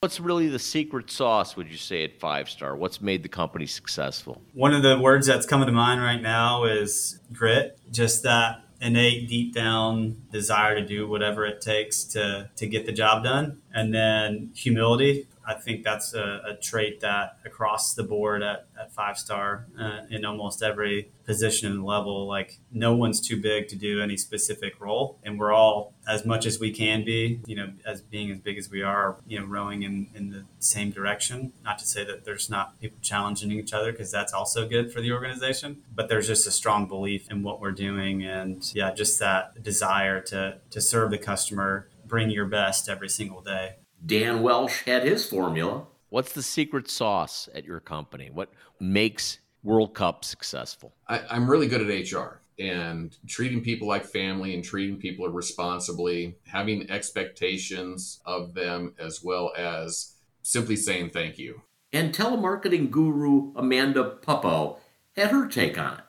What's 0.00 0.20
really 0.20 0.48
the 0.48 0.58
secret 0.58 1.10
sauce, 1.10 1.56
would 1.56 1.70
you 1.70 1.76
say, 1.76 2.04
at 2.04 2.20
Five 2.20 2.48
Star? 2.48 2.76
What's 2.76 3.00
made 3.00 3.22
the 3.22 3.28
company 3.28 3.66
successful? 3.66 4.42
One 4.52 4.74
of 4.74 4.82
the 4.82 4.98
words 4.98 5.26
that's 5.26 5.46
coming 5.46 5.66
to 5.66 5.72
mind 5.72 6.02
right 6.02 6.20
now 6.20 6.64
is 6.64 7.18
grit. 7.32 7.78
Just 7.90 8.22
that 8.22 8.62
innate, 8.80 9.28
deep 9.28 9.54
down 9.54 10.22
desire 10.30 10.74
to 10.74 10.86
do 10.86 11.08
whatever 11.08 11.46
it 11.46 11.60
takes 11.60 12.04
to, 12.04 12.50
to 12.56 12.66
get 12.66 12.86
the 12.86 12.92
job 12.92 13.24
done. 13.24 13.62
And 13.74 13.94
then 13.94 14.50
humility. 14.54 15.28
I 15.46 15.54
think 15.54 15.84
that's 15.84 16.12
a, 16.12 16.42
a 16.44 16.56
trait 16.60 17.00
that 17.00 17.38
across 17.44 17.94
the 17.94 18.02
board 18.02 18.42
at, 18.42 18.66
at 18.78 18.92
five 18.92 19.16
star 19.16 19.66
uh, 19.78 20.00
in 20.10 20.24
almost 20.24 20.62
every 20.62 21.12
position 21.24 21.70
and 21.70 21.84
level, 21.84 22.26
like 22.26 22.58
no 22.72 22.96
one's 22.96 23.20
too 23.20 23.40
big 23.40 23.68
to 23.68 23.76
do 23.76 24.00
any 24.02 24.16
specific 24.16 24.80
role. 24.80 25.18
And 25.22 25.38
we're 25.38 25.52
all, 25.52 25.94
as 26.08 26.24
much 26.24 26.46
as 26.46 26.58
we 26.58 26.72
can 26.72 27.04
be, 27.04 27.40
you 27.46 27.54
know, 27.54 27.72
as 27.84 28.00
being 28.00 28.30
as 28.30 28.38
big 28.38 28.58
as 28.58 28.70
we 28.70 28.82
are, 28.82 29.16
you 29.26 29.38
know, 29.38 29.46
rowing 29.46 29.84
in, 29.84 30.08
in 30.14 30.30
the 30.30 30.44
same 30.58 30.90
direction. 30.90 31.52
Not 31.64 31.78
to 31.78 31.86
say 31.86 32.04
that 32.04 32.24
there's 32.24 32.50
not 32.50 32.80
people 32.80 32.98
challenging 33.00 33.52
each 33.52 33.72
other 33.72 33.92
because 33.92 34.10
that's 34.10 34.32
also 34.32 34.68
good 34.68 34.92
for 34.92 35.00
the 35.00 35.12
organization, 35.12 35.82
but 35.94 36.08
there's 36.08 36.26
just 36.26 36.46
a 36.46 36.52
strong 36.52 36.88
belief 36.88 37.30
in 37.30 37.44
what 37.44 37.60
we're 37.60 37.70
doing. 37.70 38.24
And 38.24 38.68
yeah, 38.74 38.92
just 38.92 39.20
that 39.20 39.62
desire 39.62 40.20
to, 40.22 40.58
to 40.70 40.80
serve 40.80 41.10
the 41.12 41.18
customer, 41.18 41.88
bring 42.04 42.30
your 42.30 42.46
best 42.46 42.88
every 42.88 43.08
single 43.08 43.42
day. 43.42 43.76
Dan 44.06 44.42
Welch 44.42 44.82
had 44.82 45.02
his 45.02 45.28
formula. 45.28 45.86
What's 46.08 46.32
the 46.32 46.42
secret 46.42 46.88
sauce 46.88 47.48
at 47.54 47.64
your 47.64 47.80
company? 47.80 48.30
What 48.32 48.50
makes 48.78 49.40
World 49.64 49.94
Cup 49.94 50.24
successful? 50.24 50.94
I, 51.08 51.22
I'm 51.28 51.50
really 51.50 51.66
good 51.66 51.82
at 51.82 52.12
HR 52.12 52.40
and 52.58 53.16
treating 53.26 53.62
people 53.62 53.88
like 53.88 54.04
family 54.04 54.54
and 54.54 54.64
treating 54.64 54.96
people 54.96 55.28
responsibly, 55.28 56.36
having 56.46 56.88
expectations 56.90 58.20
of 58.24 58.54
them, 58.54 58.94
as 58.98 59.22
well 59.22 59.52
as 59.56 60.14
simply 60.42 60.76
saying 60.76 61.10
thank 61.10 61.38
you. 61.38 61.62
And 61.92 62.14
telemarketing 62.14 62.90
guru 62.90 63.52
Amanda 63.56 64.16
Puppo 64.22 64.78
had 65.16 65.30
her 65.30 65.48
take 65.48 65.78
on 65.78 65.98
it. 65.98 66.04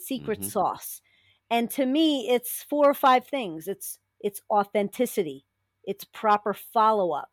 Secret 0.00 0.40
mm-hmm. 0.40 0.48
sauce. 0.48 1.00
And 1.50 1.70
to 1.72 1.86
me, 1.86 2.28
it's 2.30 2.62
four 2.62 2.88
or 2.88 2.94
five 2.94 3.26
things. 3.26 3.68
It's 3.68 3.98
it's 4.20 4.40
authenticity, 4.50 5.44
it's 5.88 6.04
proper 6.04 6.54
follow 6.54 7.10
up, 7.10 7.30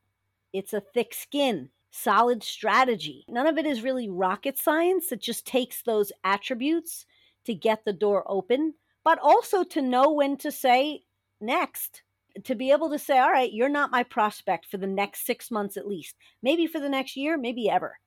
it's 0.53 0.73
a 0.73 0.79
thick 0.81 1.13
skin, 1.13 1.69
solid 1.91 2.41
strategy. 2.41 3.25
None 3.27 3.47
of 3.47 3.57
it 3.57 3.65
is 3.65 3.83
really 3.83 4.09
rocket 4.09 4.57
science. 4.57 5.11
It 5.11 5.21
just 5.21 5.45
takes 5.45 5.81
those 5.81 6.11
attributes 6.23 7.05
to 7.43 7.53
get 7.53 7.85
the 7.85 7.93
door 7.93 8.23
open, 8.27 8.73
but 9.03 9.19
also 9.21 9.63
to 9.63 9.81
know 9.81 10.11
when 10.11 10.37
to 10.37 10.51
say 10.51 11.03
next. 11.39 12.01
To 12.45 12.55
be 12.55 12.71
able 12.71 12.89
to 12.89 12.99
say, 12.99 13.19
all 13.19 13.31
right, 13.31 13.51
you're 13.51 13.69
not 13.69 13.91
my 13.91 14.03
prospect 14.03 14.65
for 14.65 14.77
the 14.77 14.87
next 14.87 15.25
six 15.25 15.51
months 15.51 15.77
at 15.77 15.87
least, 15.87 16.15
maybe 16.41 16.67
for 16.67 16.79
the 16.79 16.89
next 16.89 17.15
year, 17.15 17.37
maybe 17.37 17.69
ever. 17.69 17.99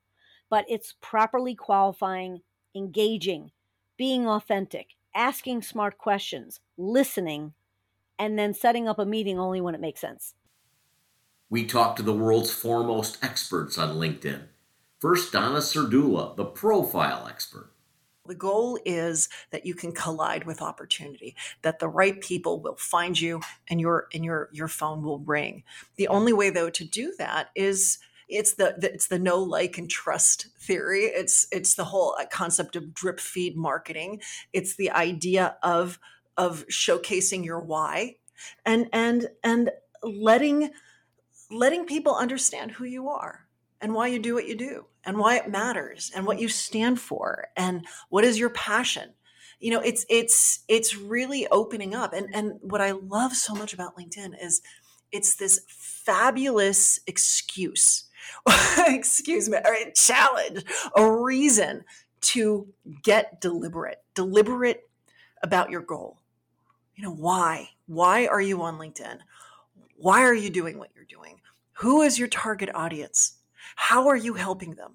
But 0.50 0.64
it's 0.68 0.94
properly 1.00 1.54
qualifying, 1.54 2.40
engaging, 2.74 3.50
being 3.96 4.26
authentic, 4.26 4.96
asking 5.14 5.62
smart 5.62 5.98
questions, 5.98 6.60
listening, 6.76 7.54
and 8.18 8.38
then 8.38 8.52
setting 8.52 8.88
up 8.88 8.98
a 8.98 9.06
meeting 9.06 9.38
only 9.38 9.60
when 9.60 9.74
it 9.74 9.80
makes 9.80 10.00
sense. 10.00 10.34
We 11.50 11.64
talked 11.64 11.96
to 11.96 12.02
the 12.02 12.14
world's 12.14 12.50
foremost 12.50 13.18
experts 13.22 13.78
on 13.78 13.96
LinkedIn. 13.96 14.42
First, 15.00 15.32
Donna 15.32 15.58
Serdula, 15.58 16.36
the 16.36 16.44
profile 16.44 17.26
expert. 17.28 17.72
The 18.26 18.34
goal 18.34 18.78
is 18.84 19.30
that 19.50 19.64
you 19.64 19.74
can 19.74 19.92
collide 19.92 20.44
with 20.44 20.60
opportunity, 20.60 21.34
that 21.62 21.78
the 21.78 21.88
right 21.88 22.20
people 22.20 22.60
will 22.60 22.76
find 22.76 23.18
you 23.18 23.40
and 23.68 23.80
your 23.80 24.08
and 24.12 24.22
your 24.22 24.50
your 24.52 24.68
phone 24.68 25.02
will 25.02 25.20
ring. 25.20 25.62
The 25.96 26.08
only 26.08 26.34
way 26.34 26.50
though 26.50 26.68
to 26.68 26.84
do 26.84 27.14
that 27.18 27.48
is 27.54 27.98
it's 28.28 28.54
the, 28.54 28.74
the, 28.76 28.92
it's 28.92 29.06
the 29.06 29.18
know 29.18 29.42
like 29.42 29.78
and 29.78 29.88
trust 29.88 30.48
theory 30.58 31.04
it's 31.04 31.46
it's 31.50 31.74
the 31.74 31.84
whole 31.84 32.14
uh, 32.20 32.26
concept 32.30 32.76
of 32.76 32.92
drip 32.92 33.20
feed 33.20 33.56
marketing 33.56 34.20
it's 34.52 34.76
the 34.76 34.90
idea 34.90 35.56
of 35.62 35.98
of 36.36 36.66
showcasing 36.66 37.42
your 37.42 37.58
why 37.58 38.16
and 38.66 38.86
and 38.92 39.28
and 39.42 39.70
letting 40.02 40.70
letting 41.50 41.86
people 41.86 42.14
understand 42.14 42.72
who 42.72 42.84
you 42.84 43.08
are 43.08 43.46
and 43.80 43.94
why 43.94 44.08
you 44.08 44.18
do 44.18 44.34
what 44.34 44.48
you 44.48 44.56
do 44.56 44.86
and 45.04 45.16
why 45.16 45.36
it 45.36 45.50
matters 45.50 46.10
and 46.14 46.26
what 46.26 46.40
you 46.40 46.48
stand 46.48 47.00
for 47.00 47.48
and 47.56 47.86
what 48.08 48.24
is 48.24 48.38
your 48.38 48.50
passion. 48.50 49.10
You 49.60 49.72
know 49.72 49.80
it's 49.80 50.06
it's 50.08 50.60
it's 50.68 50.96
really 50.96 51.46
opening 51.48 51.94
up. 51.94 52.12
And 52.12 52.28
and 52.34 52.58
what 52.60 52.80
i 52.80 52.92
love 52.92 53.34
so 53.34 53.54
much 53.54 53.72
about 53.72 53.96
linkedin 53.96 54.32
is 54.40 54.60
it's 55.10 55.36
this 55.36 55.60
fabulous 55.68 57.00
excuse 57.06 58.04
excuse 58.86 59.48
me 59.48 59.56
or 59.64 59.74
a 59.74 59.92
challenge 59.92 60.62
a 60.94 61.10
reason 61.10 61.84
to 62.20 62.68
get 63.02 63.40
deliberate 63.40 64.02
deliberate 64.14 64.88
about 65.42 65.70
your 65.70 65.82
goal. 65.82 66.18
You 66.94 67.04
know 67.04 67.14
why? 67.14 67.70
Why 67.86 68.26
are 68.26 68.40
you 68.40 68.60
on 68.62 68.76
linkedin 68.78 69.18
why 69.98 70.22
are 70.22 70.34
you 70.34 70.48
doing 70.48 70.78
what 70.78 70.90
you're 70.94 71.04
doing? 71.04 71.40
Who 71.74 72.02
is 72.02 72.18
your 72.18 72.28
target 72.28 72.70
audience? 72.74 73.38
How 73.76 74.08
are 74.08 74.16
you 74.16 74.34
helping 74.34 74.74
them? 74.74 74.94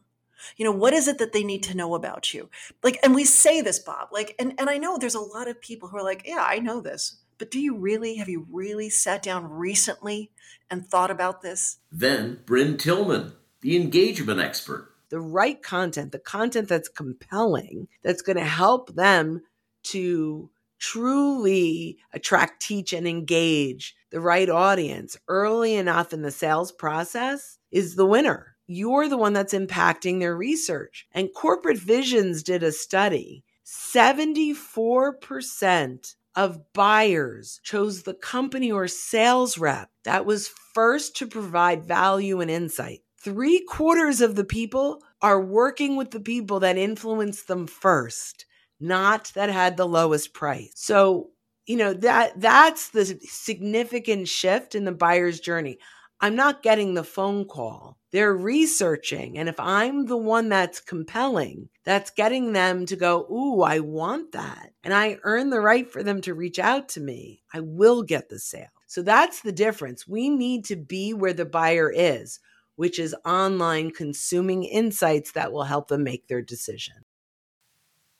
You 0.57 0.65
know, 0.65 0.71
what 0.71 0.93
is 0.93 1.07
it 1.07 1.17
that 1.19 1.33
they 1.33 1.43
need 1.43 1.63
to 1.63 1.77
know 1.77 1.95
about 1.95 2.33
you? 2.33 2.49
Like, 2.81 2.99
and 3.03 3.13
we 3.13 3.25
say 3.25 3.61
this, 3.61 3.79
Bob, 3.79 4.09
like, 4.11 4.35
and, 4.39 4.53
and 4.57 4.69
I 4.69 4.77
know 4.77 4.97
there's 4.97 5.15
a 5.15 5.19
lot 5.19 5.47
of 5.47 5.61
people 5.61 5.89
who 5.89 5.97
are 5.97 6.03
like, 6.03 6.23
yeah, 6.25 6.43
I 6.45 6.59
know 6.59 6.81
this. 6.81 7.17
But 7.37 7.51
do 7.51 7.59
you 7.59 7.75
really, 7.75 8.15
have 8.15 8.29
you 8.29 8.47
really 8.49 8.89
sat 8.89 9.23
down 9.23 9.49
recently 9.49 10.31
and 10.69 10.85
thought 10.85 11.11
about 11.11 11.41
this? 11.41 11.77
Then 11.91 12.39
Brynne 12.45 12.77
Tillman, 12.77 13.33
the 13.61 13.75
engagement 13.75 14.39
expert. 14.39 14.93
The 15.09 15.19
right 15.19 15.61
content, 15.61 16.11
the 16.11 16.19
content 16.19 16.69
that's 16.69 16.89
compelling, 16.89 17.87
that's 18.01 18.21
going 18.21 18.37
to 18.37 18.43
help 18.43 18.95
them 18.95 19.41
to 19.83 20.49
truly 20.79 21.97
attract, 22.13 22.61
teach, 22.61 22.93
and 22.93 23.07
engage 23.07 23.95
the 24.13 24.21
right 24.21 24.49
audience 24.49 25.17
early 25.27 25.73
enough 25.73 26.13
in 26.13 26.21
the 26.21 26.29
sales 26.29 26.71
process 26.71 27.57
is 27.71 27.95
the 27.95 28.05
winner. 28.05 28.55
You're 28.67 29.09
the 29.09 29.17
one 29.17 29.33
that's 29.33 29.55
impacting 29.55 30.19
their 30.19 30.37
research. 30.37 31.07
And 31.11 31.33
Corporate 31.35 31.79
Visions 31.79 32.43
did 32.43 32.61
a 32.61 32.71
study 32.71 33.43
74% 33.65 36.15
of 36.35 36.73
buyers 36.73 37.59
chose 37.63 38.03
the 38.03 38.13
company 38.13 38.71
or 38.71 38.87
sales 38.87 39.57
rep 39.57 39.89
that 40.03 40.27
was 40.27 40.51
first 40.75 41.15
to 41.17 41.25
provide 41.25 41.83
value 41.83 42.39
and 42.39 42.51
insight. 42.51 42.99
Three 43.19 43.65
quarters 43.65 44.21
of 44.21 44.35
the 44.35 44.43
people 44.43 45.01
are 45.23 45.41
working 45.41 45.95
with 45.95 46.11
the 46.11 46.19
people 46.19 46.59
that 46.59 46.77
influence 46.77 47.41
them 47.43 47.65
first 47.65 48.45
not 48.83 49.31
that 49.33 49.49
had 49.49 49.77
the 49.77 49.87
lowest 49.87 50.33
price. 50.33 50.73
So, 50.75 51.29
you 51.65 51.77
know, 51.77 51.93
that 51.93 52.39
that's 52.39 52.89
the 52.89 53.05
significant 53.23 54.27
shift 54.27 54.75
in 54.75 54.85
the 54.85 54.91
buyer's 54.91 55.39
journey. 55.39 55.77
I'm 56.19 56.35
not 56.35 56.63
getting 56.63 56.93
the 56.93 57.03
phone 57.03 57.45
call. 57.45 57.97
They're 58.11 58.33
researching. 58.33 59.37
And 59.37 59.49
if 59.49 59.59
I'm 59.59 60.05
the 60.05 60.17
one 60.17 60.47
that's 60.47 60.79
compelling, 60.79 61.69
that's 61.83 62.11
getting 62.11 62.53
them 62.53 62.85
to 62.85 62.95
go, 62.95 63.25
Ooh, 63.29 63.61
I 63.61 63.79
want 63.79 64.31
that. 64.31 64.71
And 64.83 64.93
I 64.93 65.17
earn 65.23 65.49
the 65.49 65.59
right 65.59 65.91
for 65.91 66.03
them 66.03 66.21
to 66.21 66.33
reach 66.33 66.59
out 66.59 66.87
to 66.89 67.01
me. 67.01 67.41
I 67.53 67.59
will 67.59 68.03
get 68.03 68.29
the 68.29 68.39
sale. 68.39 68.67
So 68.87 69.01
that's 69.01 69.41
the 69.41 69.51
difference. 69.51 70.07
We 70.07 70.29
need 70.29 70.65
to 70.65 70.75
be 70.75 71.13
where 71.13 71.33
the 71.33 71.45
buyer 71.45 71.91
is, 71.91 72.39
which 72.75 72.99
is 72.99 73.15
online 73.25 73.91
consuming 73.91 74.63
insights 74.63 75.31
that 75.31 75.51
will 75.51 75.63
help 75.63 75.87
them 75.87 76.03
make 76.03 76.27
their 76.27 76.41
decision. 76.41 77.03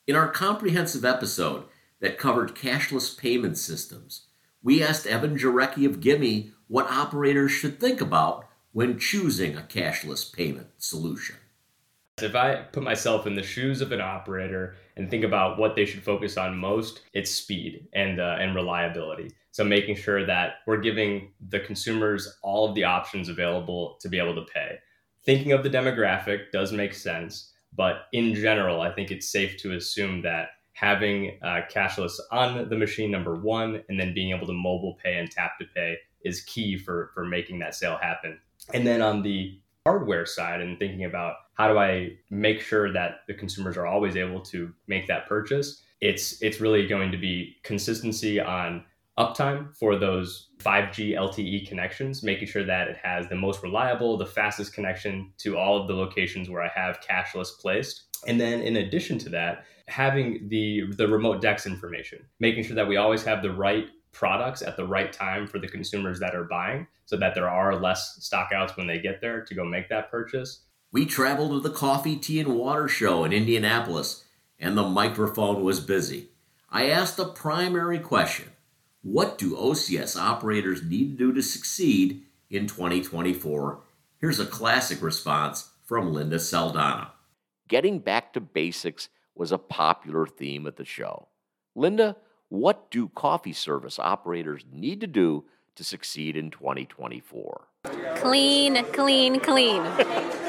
In 0.06 0.16
our 0.16 0.28
comprehensive 0.28 1.04
episode 1.04 1.64
that 2.00 2.18
covered 2.18 2.54
cashless 2.54 3.16
payment 3.16 3.58
systems, 3.58 4.26
we 4.62 4.82
asked 4.82 5.06
Evan 5.06 5.36
Jarecki 5.36 5.86
of 5.86 6.00
Gimme 6.00 6.52
what 6.68 6.90
operators 6.90 7.52
should 7.52 7.78
think 7.78 8.00
about 8.00 8.46
when 8.72 8.98
choosing 8.98 9.56
a 9.56 9.62
cashless 9.62 10.32
payment 10.32 10.68
solution. 10.78 11.36
If 12.22 12.34
I 12.34 12.56
put 12.72 12.82
myself 12.82 13.26
in 13.26 13.34
the 13.34 13.42
shoes 13.42 13.80
of 13.80 13.92
an 13.92 14.00
operator 14.00 14.76
and 14.96 15.10
think 15.10 15.24
about 15.24 15.58
what 15.58 15.74
they 15.74 15.84
should 15.84 16.02
focus 16.02 16.36
on 16.36 16.56
most, 16.56 17.02
it's 17.12 17.30
speed 17.30 17.88
and 17.92 18.20
uh, 18.20 18.36
and 18.38 18.54
reliability. 18.54 19.32
So 19.50 19.64
making 19.64 19.96
sure 19.96 20.24
that 20.26 20.54
we're 20.66 20.80
giving 20.80 21.32
the 21.48 21.60
consumers 21.60 22.38
all 22.42 22.68
of 22.68 22.74
the 22.74 22.84
options 22.84 23.28
available 23.28 23.96
to 24.00 24.08
be 24.08 24.18
able 24.18 24.34
to 24.36 24.52
pay. 24.52 24.78
Thinking 25.24 25.52
of 25.52 25.62
the 25.62 25.70
demographic 25.70 26.50
does 26.52 26.72
make 26.72 26.94
sense, 26.94 27.52
but 27.74 28.06
in 28.12 28.34
general, 28.34 28.80
I 28.80 28.92
think 28.92 29.10
it's 29.10 29.30
safe 29.30 29.56
to 29.58 29.74
assume 29.74 30.22
that 30.22 30.50
having 30.74 31.38
uh, 31.42 31.60
cashless 31.72 32.18
on 32.30 32.68
the 32.68 32.76
machine, 32.76 33.10
number 33.10 33.36
one, 33.36 33.82
and 33.88 33.98
then 33.98 34.12
being 34.12 34.34
able 34.34 34.46
to 34.46 34.52
mobile 34.52 34.98
pay 35.02 35.16
and 35.18 35.30
tap 35.30 35.58
to 35.58 35.64
pay 35.74 35.96
is 36.24 36.42
key 36.42 36.76
for, 36.76 37.10
for 37.14 37.24
making 37.24 37.58
that 37.60 37.74
sale 37.74 37.96
happen. 38.00 38.38
And 38.72 38.86
then 38.86 39.00
on 39.00 39.22
the 39.22 39.58
hardware 39.86 40.26
side 40.26 40.60
and 40.60 40.78
thinking 40.78 41.04
about 41.04 41.36
how 41.54 41.68
do 41.68 41.78
I 41.78 42.16
make 42.30 42.60
sure 42.60 42.92
that 42.92 43.20
the 43.28 43.34
consumers 43.34 43.76
are 43.76 43.86
always 43.86 44.16
able 44.16 44.40
to 44.42 44.72
make 44.86 45.06
that 45.06 45.28
purchase, 45.28 45.82
it's 46.00 46.42
it's 46.42 46.60
really 46.60 46.86
going 46.86 47.12
to 47.12 47.18
be 47.18 47.56
consistency 47.62 48.40
on 48.40 48.84
uptime 49.18 49.76
for 49.76 49.96
those 49.96 50.48
5G 50.58 51.12
LTE 51.12 51.68
connections, 51.68 52.22
making 52.22 52.48
sure 52.48 52.64
that 52.64 52.88
it 52.88 52.96
has 52.96 53.28
the 53.28 53.36
most 53.36 53.62
reliable, 53.62 54.16
the 54.16 54.26
fastest 54.26 54.72
connection 54.72 55.32
to 55.38 55.56
all 55.56 55.80
of 55.80 55.86
the 55.86 55.94
locations 55.94 56.50
where 56.50 56.62
I 56.62 56.68
have 56.68 57.00
cashless 57.00 57.56
placed. 57.60 58.04
And 58.26 58.40
then 58.40 58.60
in 58.60 58.76
addition 58.76 59.18
to 59.18 59.28
that, 59.30 59.64
having 59.88 60.48
the 60.48 60.84
the 60.96 61.08
remote 61.08 61.40
DEX 61.40 61.66
information, 61.66 62.24
making 62.40 62.64
sure 62.64 62.76
that 62.76 62.88
we 62.88 62.96
always 62.96 63.24
have 63.24 63.42
the 63.42 63.52
right 63.52 63.86
products 64.12 64.62
at 64.62 64.76
the 64.76 64.86
right 64.86 65.12
time 65.12 65.46
for 65.46 65.58
the 65.58 65.68
consumers 65.68 66.20
that 66.20 66.34
are 66.34 66.44
buying 66.44 66.86
so 67.04 67.16
that 67.16 67.34
there 67.34 67.50
are 67.50 67.78
less 67.78 68.18
stockouts 68.20 68.76
when 68.76 68.86
they 68.86 68.98
get 68.98 69.20
there 69.20 69.42
to 69.42 69.54
go 69.54 69.64
make 69.64 69.88
that 69.88 70.10
purchase. 70.10 70.60
We 70.92 71.04
traveled 71.04 71.50
to 71.50 71.68
the 71.68 71.74
Coffee, 71.74 72.16
Tea, 72.16 72.40
and 72.40 72.56
Water 72.56 72.88
Show 72.88 73.24
in 73.24 73.32
Indianapolis, 73.32 74.24
and 74.58 74.76
the 74.76 74.88
microphone 74.88 75.62
was 75.62 75.80
busy. 75.80 76.28
I 76.70 76.88
asked 76.88 77.16
the 77.16 77.26
primary 77.26 77.98
question 77.98 78.50
What 79.02 79.36
do 79.36 79.56
OCS 79.56 80.16
operators 80.16 80.82
need 80.82 81.18
to 81.18 81.26
do 81.26 81.32
to 81.34 81.42
succeed 81.42 82.22
in 82.48 82.66
2024? 82.66 83.80
Here's 84.20 84.40
a 84.40 84.46
classic 84.46 85.02
response 85.02 85.70
from 85.84 86.12
Linda 86.12 86.38
Saldana. 86.38 87.12
Getting 87.68 87.98
back 87.98 88.32
to 88.32 88.40
basics 88.40 89.08
was 89.34 89.52
a 89.52 89.58
popular 89.58 90.26
theme 90.26 90.66
at 90.66 90.76
the 90.76 90.84
show. 90.84 91.28
Linda, 91.74 92.16
what 92.48 92.90
do 92.90 93.08
coffee 93.08 93.52
service 93.52 93.98
operators 93.98 94.64
need 94.70 95.00
to 95.00 95.06
do 95.06 95.44
to 95.76 95.84
succeed 95.84 96.36
in 96.36 96.50
2024? 96.50 97.68
Clean, 98.16 98.82
clean, 98.92 99.40
clean. 99.40 99.82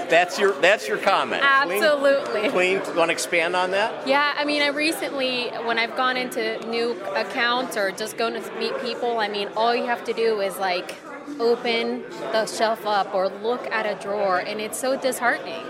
that's 0.08 0.40
your 0.40 0.54
that's 0.62 0.88
your 0.88 0.98
comment. 0.98 1.42
Absolutely. 1.44 2.50
Clean. 2.50 2.80
clean. 2.80 2.96
Want 2.96 3.10
to 3.10 3.14
expand 3.14 3.56
on 3.56 3.72
that? 3.72 4.08
Yeah, 4.08 4.34
I 4.38 4.46
mean, 4.46 4.62
I 4.62 4.68
recently, 4.68 5.48
when 5.66 5.78
I've 5.78 5.98
gone 5.98 6.16
into 6.16 6.66
new 6.70 6.92
accounts 7.16 7.76
or 7.76 7.92
just 7.92 8.18
going 8.18 8.42
to 8.42 8.58
meet 8.58 8.80
people, 8.82 9.20
I 9.20 9.28
mean, 9.28 9.50
all 9.58 9.76
you 9.76 9.86
have 9.86 10.06
to 10.06 10.14
do 10.14 10.40
is 10.40 10.58
like 10.58 10.96
open 11.40 12.04
the 12.32 12.46
shelf 12.46 12.86
up 12.86 13.14
or 13.14 13.28
look 13.28 13.70
at 13.72 13.86
a 13.86 14.02
drawer, 14.02 14.40
and 14.40 14.62
it's 14.62 14.80
so 14.80 14.98
disheartening. 14.98 15.66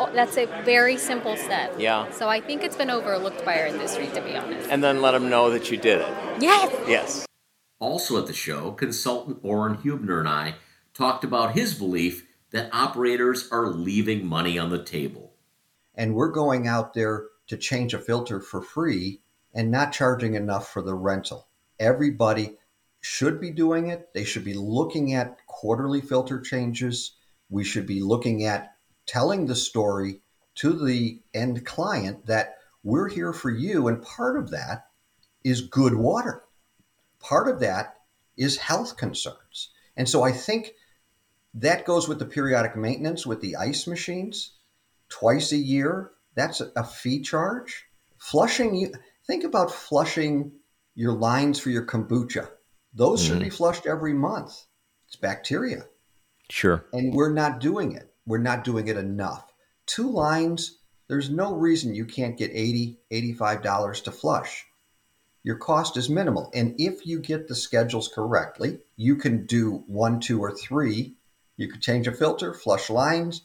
Oh, 0.00 0.10
that's 0.14 0.38
a 0.38 0.46
very 0.64 0.96
simple 0.96 1.36
step. 1.36 1.74
Yeah. 1.78 2.10
So 2.10 2.26
I 2.26 2.40
think 2.40 2.64
it's 2.64 2.74
been 2.74 2.88
overlooked 2.88 3.44
by 3.44 3.60
our 3.60 3.66
industry, 3.66 4.06
to 4.14 4.22
be 4.22 4.34
honest. 4.34 4.70
And 4.70 4.82
then 4.82 5.02
let 5.02 5.10
them 5.10 5.28
know 5.28 5.50
that 5.50 5.70
you 5.70 5.76
did 5.76 6.00
it. 6.00 6.08
Yes. 6.40 6.74
Yes. 6.88 7.26
Also 7.80 8.18
at 8.18 8.26
the 8.26 8.32
show, 8.32 8.72
consultant 8.72 9.40
Orrin 9.42 9.74
Huebner 9.74 10.18
and 10.18 10.28
I 10.28 10.54
talked 10.94 11.22
about 11.22 11.52
his 11.52 11.74
belief 11.74 12.26
that 12.50 12.70
operators 12.72 13.46
are 13.52 13.66
leaving 13.66 14.26
money 14.26 14.58
on 14.58 14.70
the 14.70 14.82
table. 14.82 15.34
And 15.94 16.14
we're 16.14 16.32
going 16.32 16.66
out 16.66 16.94
there 16.94 17.26
to 17.48 17.58
change 17.58 17.92
a 17.92 17.98
filter 17.98 18.40
for 18.40 18.62
free 18.62 19.20
and 19.52 19.70
not 19.70 19.92
charging 19.92 20.32
enough 20.32 20.72
for 20.72 20.80
the 20.80 20.94
rental. 20.94 21.46
Everybody 21.78 22.56
should 23.02 23.38
be 23.38 23.50
doing 23.50 23.88
it. 23.88 24.14
They 24.14 24.24
should 24.24 24.44
be 24.44 24.54
looking 24.54 25.12
at 25.12 25.46
quarterly 25.46 26.00
filter 26.00 26.40
changes. 26.40 27.16
We 27.50 27.64
should 27.64 27.86
be 27.86 28.00
looking 28.00 28.46
at 28.46 28.76
telling 29.06 29.46
the 29.46 29.56
story 29.56 30.20
to 30.56 30.72
the 30.84 31.22
end 31.34 31.64
client 31.64 32.26
that 32.26 32.56
we're 32.82 33.08
here 33.08 33.32
for 33.32 33.50
you. 33.50 33.88
And 33.88 34.02
part 34.02 34.38
of 34.38 34.50
that 34.50 34.86
is 35.44 35.62
good 35.62 35.94
water. 35.94 36.42
Part 37.18 37.48
of 37.48 37.60
that 37.60 37.96
is 38.36 38.56
health 38.56 38.96
concerns. 38.96 39.70
And 39.96 40.08
so 40.08 40.22
I 40.22 40.32
think 40.32 40.72
that 41.54 41.84
goes 41.84 42.08
with 42.08 42.18
the 42.18 42.26
periodic 42.26 42.76
maintenance 42.76 43.26
with 43.26 43.40
the 43.40 43.56
ice 43.56 43.86
machines 43.86 44.52
twice 45.08 45.52
a 45.52 45.56
year. 45.56 46.12
That's 46.34 46.60
a 46.60 46.84
fee 46.84 47.20
charge. 47.20 47.86
Flushing, 48.18 48.74
you 48.74 48.92
think 49.26 49.44
about 49.44 49.72
flushing 49.72 50.52
your 50.94 51.12
lines 51.12 51.58
for 51.58 51.70
your 51.70 51.86
kombucha. 51.86 52.48
Those 52.94 53.22
mm-hmm. 53.22 53.32
should 53.32 53.42
be 53.42 53.50
flushed 53.50 53.86
every 53.86 54.12
month. 54.12 54.64
It's 55.06 55.16
bacteria. 55.16 55.84
Sure. 56.50 56.86
And 56.92 57.14
we're 57.14 57.32
not 57.32 57.60
doing 57.60 57.92
it 57.92 58.09
we're 58.30 58.38
not 58.38 58.64
doing 58.64 58.88
it 58.88 58.96
enough. 58.96 59.52
Two 59.86 60.10
lines, 60.10 60.78
there's 61.08 61.28
no 61.28 61.54
reason 61.54 61.94
you 61.94 62.04
can't 62.04 62.38
get 62.38 62.50
80 62.52 62.98
$85 63.10 64.04
to 64.04 64.12
flush. 64.12 64.66
Your 65.42 65.56
cost 65.56 65.96
is 65.96 66.08
minimal. 66.10 66.50
And 66.54 66.74
if 66.78 67.06
you 67.06 67.18
get 67.18 67.48
the 67.48 67.54
schedules 67.54 68.08
correctly, 68.08 68.78
you 68.96 69.16
can 69.16 69.46
do 69.46 69.84
one, 69.86 70.20
two, 70.20 70.40
or 70.40 70.54
three. 70.54 71.14
You 71.56 71.68
could 71.68 71.80
change 71.80 72.06
a 72.06 72.12
filter, 72.12 72.54
flush 72.54 72.90
lines, 72.90 73.42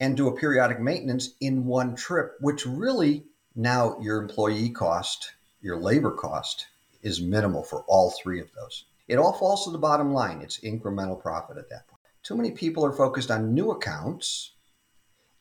and 0.00 0.16
do 0.16 0.28
a 0.28 0.36
periodic 0.36 0.80
maintenance 0.80 1.30
in 1.40 1.66
one 1.66 1.94
trip, 1.94 2.36
which 2.40 2.66
really 2.66 3.24
now 3.54 3.98
your 4.00 4.22
employee 4.22 4.70
cost, 4.70 5.32
your 5.60 5.76
labor 5.76 6.12
cost 6.12 6.66
is 7.02 7.20
minimal 7.20 7.62
for 7.62 7.84
all 7.88 8.10
three 8.10 8.40
of 8.40 8.52
those. 8.54 8.84
It 9.08 9.16
all 9.16 9.32
falls 9.32 9.64
to 9.64 9.70
the 9.70 9.78
bottom 9.78 10.12
line. 10.12 10.40
It's 10.40 10.60
incremental 10.60 11.20
profit 11.20 11.58
at 11.58 11.68
that 11.70 11.88
point. 11.88 12.01
Too 12.22 12.36
many 12.36 12.52
people 12.52 12.84
are 12.84 12.92
focused 12.92 13.30
on 13.30 13.54
new 13.54 13.70
accounts 13.70 14.52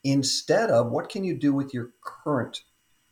instead 0.03 0.69
of 0.71 0.91
what 0.91 1.09
can 1.09 1.23
you 1.23 1.35
do 1.35 1.53
with 1.53 1.73
your 1.73 1.91
current 2.03 2.63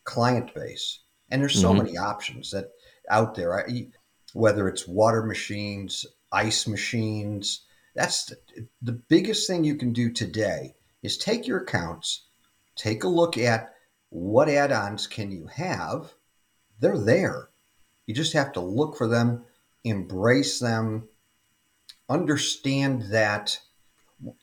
client 0.03 0.53
base. 0.55 0.99
And 1.29 1.41
there's 1.41 1.59
so 1.59 1.69
mm-hmm. 1.69 1.83
many 1.83 1.97
options 1.97 2.51
that 2.51 2.71
out 3.09 3.35
there. 3.35 3.59
I, 3.59 3.87
whether 4.33 4.67
it's 4.67 4.87
water 4.87 5.23
machines, 5.23 6.05
ice 6.31 6.67
machines, 6.67 7.65
that's 7.95 8.25
the, 8.25 8.37
the 8.81 8.91
biggest 8.93 9.47
thing 9.47 9.63
you 9.63 9.75
can 9.75 9.93
do 9.93 10.11
today 10.11 10.73
is 11.03 11.17
take 11.17 11.47
your 11.47 11.59
accounts, 11.59 12.25
take 12.75 13.03
a 13.03 13.07
look 13.07 13.37
at 13.37 13.73
what 14.09 14.49
add-ons 14.49 15.05
can 15.05 15.31
you 15.31 15.47
have. 15.47 16.13
They're 16.79 16.97
there. 16.97 17.49
You 18.07 18.15
just 18.15 18.33
have 18.33 18.51
to 18.53 18.61
look 18.61 18.97
for 18.97 19.07
them, 19.07 19.45
embrace 19.83 20.59
them, 20.59 21.07
understand 22.09 23.03
that 23.11 23.59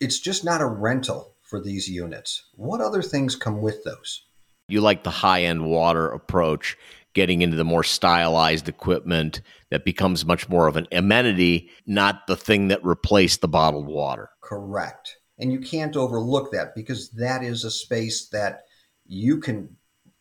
it's 0.01 0.21
just 0.21 0.45
not 0.45 0.61
a 0.61 0.67
rental 0.67 1.35
for 1.43 1.61
these 1.61 1.89
units. 1.89 2.45
What 2.55 2.81
other 2.81 3.03
things 3.03 3.37
come 3.37 3.61
with 3.61 3.85
those? 3.85 4.23
You 4.69 4.81
like 4.81 5.05
the 5.05 5.11
high 5.11 5.43
end 5.43 5.67
water 5.67 6.09
approach, 6.09 6.77
getting 7.15 7.43
into 7.43 7.57
the 7.57 7.65
more 7.65 7.85
stylized 7.85 8.69
equipment 8.69 9.41
that 9.71 9.85
becomes 9.85 10.27
much 10.27 10.49
more 10.49 10.67
of 10.67 10.77
an 10.77 10.87
amenity, 10.93 11.71
not 11.87 12.27
the 12.27 12.37
thing 12.37 12.69
that 12.69 12.85
replaced 12.85 13.41
the 13.41 13.49
bottled 13.49 13.87
water. 13.87 14.31
Correct. 14.43 15.17
And 15.39 15.53
you 15.53 15.61
can't 15.61 15.97
overlook 15.97 16.53
that 16.53 16.75
because 16.75 17.11
that 17.11 17.43
is 17.43 17.65
a 17.65 17.71
space 17.71 18.29
that 18.31 18.63
you 19.07 19.39
can 19.39 19.77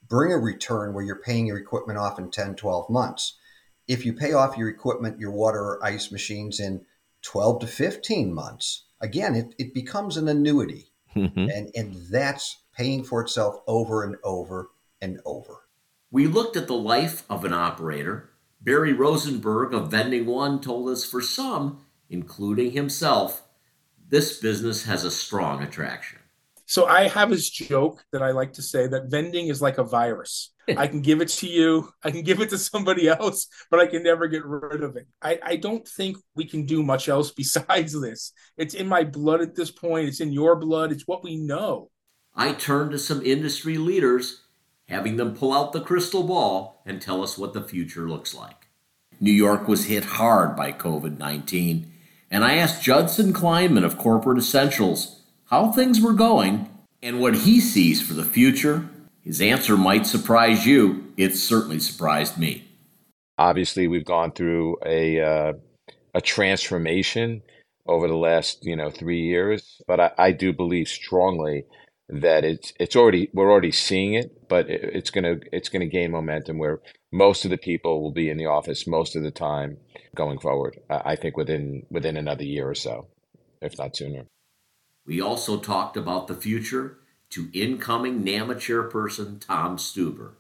bring 0.08 0.32
a 0.32 0.38
return 0.38 0.94
where 0.94 1.04
you're 1.04 1.22
paying 1.22 1.48
your 1.48 1.58
equipment 1.58 1.98
off 1.98 2.20
in 2.20 2.30
10, 2.30 2.56
12 2.56 2.90
months. 2.90 3.38
If 3.88 4.06
you 4.06 4.14
pay 4.14 4.34
off 4.34 4.58
your 4.58 4.70
equipment, 4.70 5.20
your 5.20 5.32
water 5.32 5.60
or 5.60 5.86
ice 5.86 6.12
machines 6.12 6.60
in 6.60 6.86
12 7.26 7.62
to 7.62 7.68
15 7.68 8.34
months, 8.34 8.86
again, 9.02 9.36
it, 9.36 9.56
it 9.58 9.74
becomes 9.74 10.16
an 10.16 10.28
annuity. 10.28 10.92
Mm-hmm. 11.16 11.50
And, 11.50 11.72
and 11.76 11.96
that's 12.12 12.64
paying 12.76 13.04
for 13.04 13.22
itself 13.22 13.58
over 13.68 14.04
and 14.04 14.16
over 14.24 14.70
and 15.02 15.20
over. 15.26 15.62
We 16.12 16.28
looked 16.28 16.56
at 16.56 16.68
the 16.68 16.74
life 16.74 17.24
of 17.30 17.44
an 17.46 17.54
operator. 17.54 18.30
Barry 18.62 18.94
Rosenberg 18.94 19.74
of 19.74 19.92
Vending 19.92 20.26
One 20.26 20.62
told 20.62 20.90
us 20.90 21.06
for 21.06 21.22
some, 21.22 21.86
including 22.10 22.72
himself, 22.72 23.44
this 24.08 24.40
business 24.40 24.86
has 24.86 25.04
a 25.04 25.12
strong 25.12 25.64
attraction. 25.64 26.20
So 26.66 26.88
I 26.88 27.08
have 27.08 27.30
this 27.30 27.50
joke 27.50 28.04
that 28.12 28.24
I 28.24 28.32
like 28.32 28.54
to 28.54 28.62
say 28.62 28.88
that 28.88 29.12
vending 29.12 29.48
is 29.48 29.62
like 29.62 29.78
a 29.78 29.84
virus. 29.84 30.52
I 30.78 30.88
can 30.88 31.02
give 31.02 31.22
it 31.22 31.30
to 31.30 31.48
you, 31.48 31.90
I 32.04 32.10
can 32.10 32.24
give 32.24 32.42
it 32.42 32.50
to 32.50 32.58
somebody 32.58 33.08
else, 33.08 33.48
but 33.70 33.80
I 33.80 33.86
can 33.86 34.02
never 34.02 34.28
get 34.28 34.44
rid 34.46 34.82
of 34.82 34.96
it. 34.96 35.08
I, 35.22 35.40
I 35.44 35.56
don't 35.58 35.88
think 35.88 36.18
we 36.36 36.46
can 36.46 36.66
do 36.66 36.82
much 36.82 37.08
else 37.08 37.32
besides 37.38 38.00
this. 38.00 38.32
It's 38.58 38.74
in 38.74 38.88
my 38.88 39.04
blood 39.04 39.42
at 39.42 39.56
this 39.56 39.72
point, 39.72 40.08
it's 40.08 40.22
in 40.22 40.32
your 40.32 40.56
blood, 40.56 40.92
it's 40.92 41.08
what 41.08 41.24
we 41.24 41.38
know. 41.38 41.92
I 42.34 42.54
turned 42.54 42.92
to 42.92 43.00
some 43.00 43.22
industry 43.22 43.78
leaders, 43.78 44.42
having 44.90 45.18
them 45.18 45.36
pull 45.36 45.54
out 45.54 45.72
the 45.72 45.82
crystal 45.82 46.24
ball 46.24 46.82
and 46.86 47.02
tell 47.02 47.24
us 47.24 47.38
what 47.38 47.54
the 47.54 47.64
future 47.64 48.10
looks 48.10 48.34
like. 48.34 48.68
New 49.20 49.32
York 49.32 49.68
was 49.68 49.86
hit 49.86 50.04
hard 50.04 50.56
by 50.56 50.72
COVID 50.72 51.18
19, 51.18 51.92
and 52.32 52.44
I 52.44 52.56
asked 52.56 52.84
Judson 52.84 53.34
Kleinman 53.34 53.86
of 53.86 53.98
Corporate 53.98 54.40
Essentials 54.40 55.22
how 55.56 55.72
things 55.72 56.02
were 56.02 56.12
going 56.12 56.70
and 57.02 57.22
what 57.22 57.34
he 57.34 57.62
sees 57.62 58.02
for 58.02 58.14
the 58.14 58.26
future 58.26 58.90
his 59.22 59.40
answer 59.40 59.78
might 59.78 60.06
surprise 60.06 60.68
you. 60.68 61.14
It 61.16 61.36
certainly 61.36 61.80
surprised 61.80 62.38
me. 62.38 62.66
Obviously, 63.38 63.88
we've 63.88 64.06
gone 64.06 64.34
through 64.34 64.78
a 64.86 65.20
uh, 65.22 65.54
a 66.14 66.22
transformation 66.22 67.42
over 67.88 68.08
the 68.08 68.18
last 68.30 68.64
you 68.64 68.76
know 68.76 68.92
three 68.92 69.22
years, 69.22 69.82
but 69.88 70.00
I, 70.00 70.12
I, 70.18 70.32
do 70.32 70.54
believe 70.54 70.88
strongly 70.88 71.66
that 72.08 72.44
it's 72.44 72.72
it's 72.80 72.96
already 72.96 73.30
we're 73.34 73.50
already 73.50 73.72
seeing 73.72 74.14
it, 74.14 74.48
but 74.48 74.70
it, 74.70 74.84
it's 74.84 75.10
gonna 75.10 75.38
it's 75.52 75.70
gonna 75.70 75.88
gain 75.88 76.12
momentum 76.12 76.60
where 76.60 76.82
most 77.12 77.46
of 77.46 77.50
the 77.50 77.58
people 77.58 78.04
will 78.04 78.12
be 78.12 78.30
in 78.30 78.38
the 78.38 78.46
office 78.46 78.86
most 78.86 79.16
of 79.16 79.24
the 79.24 79.32
time 79.32 79.78
going 80.14 80.38
forward. 80.38 80.80
I 80.90 81.16
think 81.16 81.36
within 81.36 81.88
within 81.90 82.16
another 82.16 82.44
year 82.44 82.70
or 82.70 82.76
so, 82.76 83.08
if 83.60 83.78
not 83.80 83.96
sooner. 83.96 84.26
We 85.06 85.22
also 85.22 85.58
talked 85.58 85.98
about 85.98 86.28
the 86.28 86.36
future 86.36 86.98
to 87.32 87.50
incoming 87.54 88.24
NAMA 88.24 88.56
chairperson 88.56 89.46
Tom 89.46 89.78
Stueber. 89.78 90.34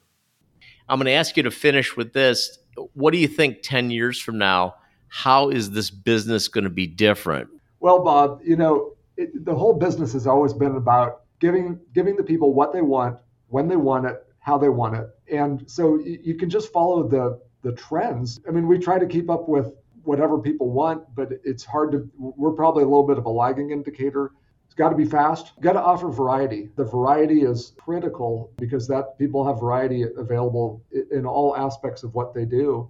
I'm 0.87 0.97
going 0.99 1.05
to 1.05 1.11
ask 1.11 1.37
you 1.37 1.43
to 1.43 1.51
finish 1.51 1.95
with 1.95 2.13
this. 2.13 2.59
What 2.93 3.11
do 3.11 3.17
you 3.17 3.27
think 3.27 3.59
10 3.61 3.91
years 3.91 4.19
from 4.19 4.37
now? 4.37 4.75
How 5.07 5.49
is 5.49 5.71
this 5.71 5.89
business 5.89 6.47
going 6.47 6.63
to 6.63 6.69
be 6.69 6.87
different? 6.87 7.49
Well, 7.79 8.03
Bob, 8.03 8.41
you 8.43 8.55
know, 8.55 8.95
it, 9.17 9.45
the 9.45 9.55
whole 9.55 9.73
business 9.73 10.13
has 10.13 10.27
always 10.27 10.53
been 10.53 10.75
about 10.75 11.21
giving 11.39 11.79
giving 11.93 12.15
the 12.15 12.23
people 12.23 12.53
what 12.53 12.73
they 12.73 12.81
want, 12.81 13.17
when 13.47 13.67
they 13.67 13.75
want 13.75 14.05
it, 14.05 14.25
how 14.39 14.57
they 14.57 14.69
want 14.69 14.95
it, 14.95 15.07
and 15.31 15.69
so 15.69 15.97
you, 15.99 16.19
you 16.23 16.35
can 16.35 16.49
just 16.49 16.71
follow 16.73 17.07
the 17.07 17.39
the 17.61 17.71
trends. 17.73 18.39
I 18.47 18.51
mean, 18.51 18.67
we 18.67 18.77
try 18.77 18.99
to 18.99 19.05
keep 19.05 19.29
up 19.29 19.47
with 19.47 19.73
whatever 20.03 20.37
people 20.37 20.71
want, 20.71 21.03
but 21.15 21.29
it's 21.43 21.63
hard 21.63 21.91
to. 21.93 22.09
We're 22.17 22.51
probably 22.51 22.83
a 22.83 22.87
little 22.87 23.07
bit 23.07 23.17
of 23.17 23.25
a 23.25 23.29
lagging 23.29 23.71
indicator. 23.71 24.31
Got 24.75 24.89
to 24.89 24.95
be 24.95 25.05
fast. 25.05 25.53
Got 25.61 25.73
to 25.73 25.81
offer 25.81 26.09
variety. 26.09 26.69
The 26.75 26.83
variety 26.83 27.43
is 27.43 27.71
critical 27.77 28.51
because 28.57 28.87
that 28.89 29.17
people 29.17 29.45
have 29.45 29.59
variety 29.59 30.03
available 30.17 30.83
in 31.11 31.25
all 31.25 31.55
aspects 31.55 32.03
of 32.03 32.13
what 32.13 32.33
they 32.33 32.45
do, 32.45 32.89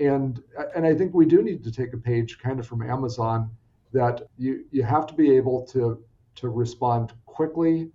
and 0.00 0.42
and 0.76 0.86
I 0.86 0.94
think 0.94 1.12
we 1.12 1.26
do 1.26 1.42
need 1.42 1.64
to 1.64 1.72
take 1.72 1.92
a 1.92 1.98
page 1.98 2.38
kind 2.38 2.60
of 2.60 2.66
from 2.66 2.88
Amazon 2.88 3.50
that 3.92 4.28
you 4.38 4.64
you 4.70 4.84
have 4.84 5.06
to 5.06 5.14
be 5.14 5.34
able 5.34 5.66
to 5.66 6.04
to 6.36 6.48
respond 6.48 7.12
quickly, 7.26 7.90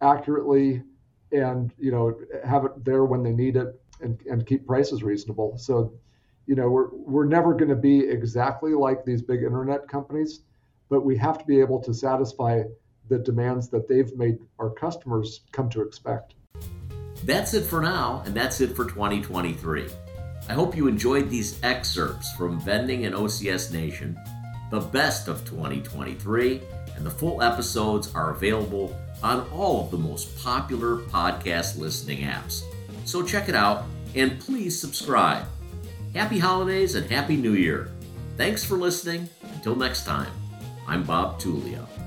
accurately, 0.00 0.82
and 1.32 1.72
you 1.78 1.90
know 1.90 2.18
have 2.44 2.64
it 2.64 2.84
there 2.84 3.04
when 3.04 3.22
they 3.22 3.32
need 3.32 3.56
it 3.56 3.78
and, 4.00 4.18
and 4.30 4.46
keep 4.46 4.66
prices 4.66 5.02
reasonable. 5.02 5.56
So, 5.58 5.92
you 6.46 6.54
know, 6.54 6.68
we're 6.68 6.88
we're 6.92 7.26
never 7.26 7.54
going 7.54 7.68
to 7.68 7.76
be 7.76 8.00
exactly 8.00 8.72
like 8.72 9.04
these 9.04 9.22
big 9.22 9.42
internet 9.42 9.88
companies, 9.88 10.40
but 10.88 11.04
we 11.04 11.16
have 11.16 11.38
to 11.38 11.44
be 11.44 11.60
able 11.60 11.80
to 11.82 11.94
satisfy 11.94 12.62
the 13.08 13.18
demands 13.18 13.68
that 13.70 13.88
they've 13.88 14.14
made 14.16 14.38
our 14.58 14.70
customers 14.70 15.40
come 15.52 15.68
to 15.70 15.82
expect. 15.82 16.34
That's 17.24 17.54
it 17.54 17.64
for 17.64 17.80
now, 17.80 18.22
and 18.26 18.34
that's 18.34 18.60
it 18.60 18.76
for 18.76 18.84
2023. 18.84 19.86
I 20.48 20.52
hope 20.52 20.76
you 20.76 20.88
enjoyed 20.88 21.28
these 21.28 21.62
excerpts 21.62 22.32
from 22.32 22.60
Vending 22.60 23.04
and 23.04 23.14
OCS 23.14 23.72
Nation, 23.72 24.18
the 24.70 24.80
best 24.80 25.28
of 25.28 25.44
2023, 25.44 26.62
and 26.96 27.04
the 27.04 27.10
full 27.10 27.42
episodes 27.42 28.14
are 28.14 28.30
available 28.30 28.96
on 29.22 29.48
all 29.50 29.84
of 29.84 29.90
the 29.90 29.98
most 29.98 30.36
popular 30.42 30.98
podcast 30.98 31.78
listening 31.78 32.20
apps. 32.20 32.62
So 33.04 33.22
check 33.22 33.48
it 33.48 33.54
out 33.54 33.84
and 34.14 34.38
please 34.40 34.78
subscribe. 34.78 35.46
Happy 36.14 36.38
holidays 36.38 36.94
and 36.94 37.10
Happy 37.10 37.36
New 37.36 37.54
Year. 37.54 37.90
Thanks 38.36 38.64
for 38.64 38.76
listening. 38.76 39.28
Until 39.54 39.76
next 39.76 40.04
time, 40.04 40.30
I'm 40.90 41.04
Bob 41.04 41.38
Tullio. 41.38 41.97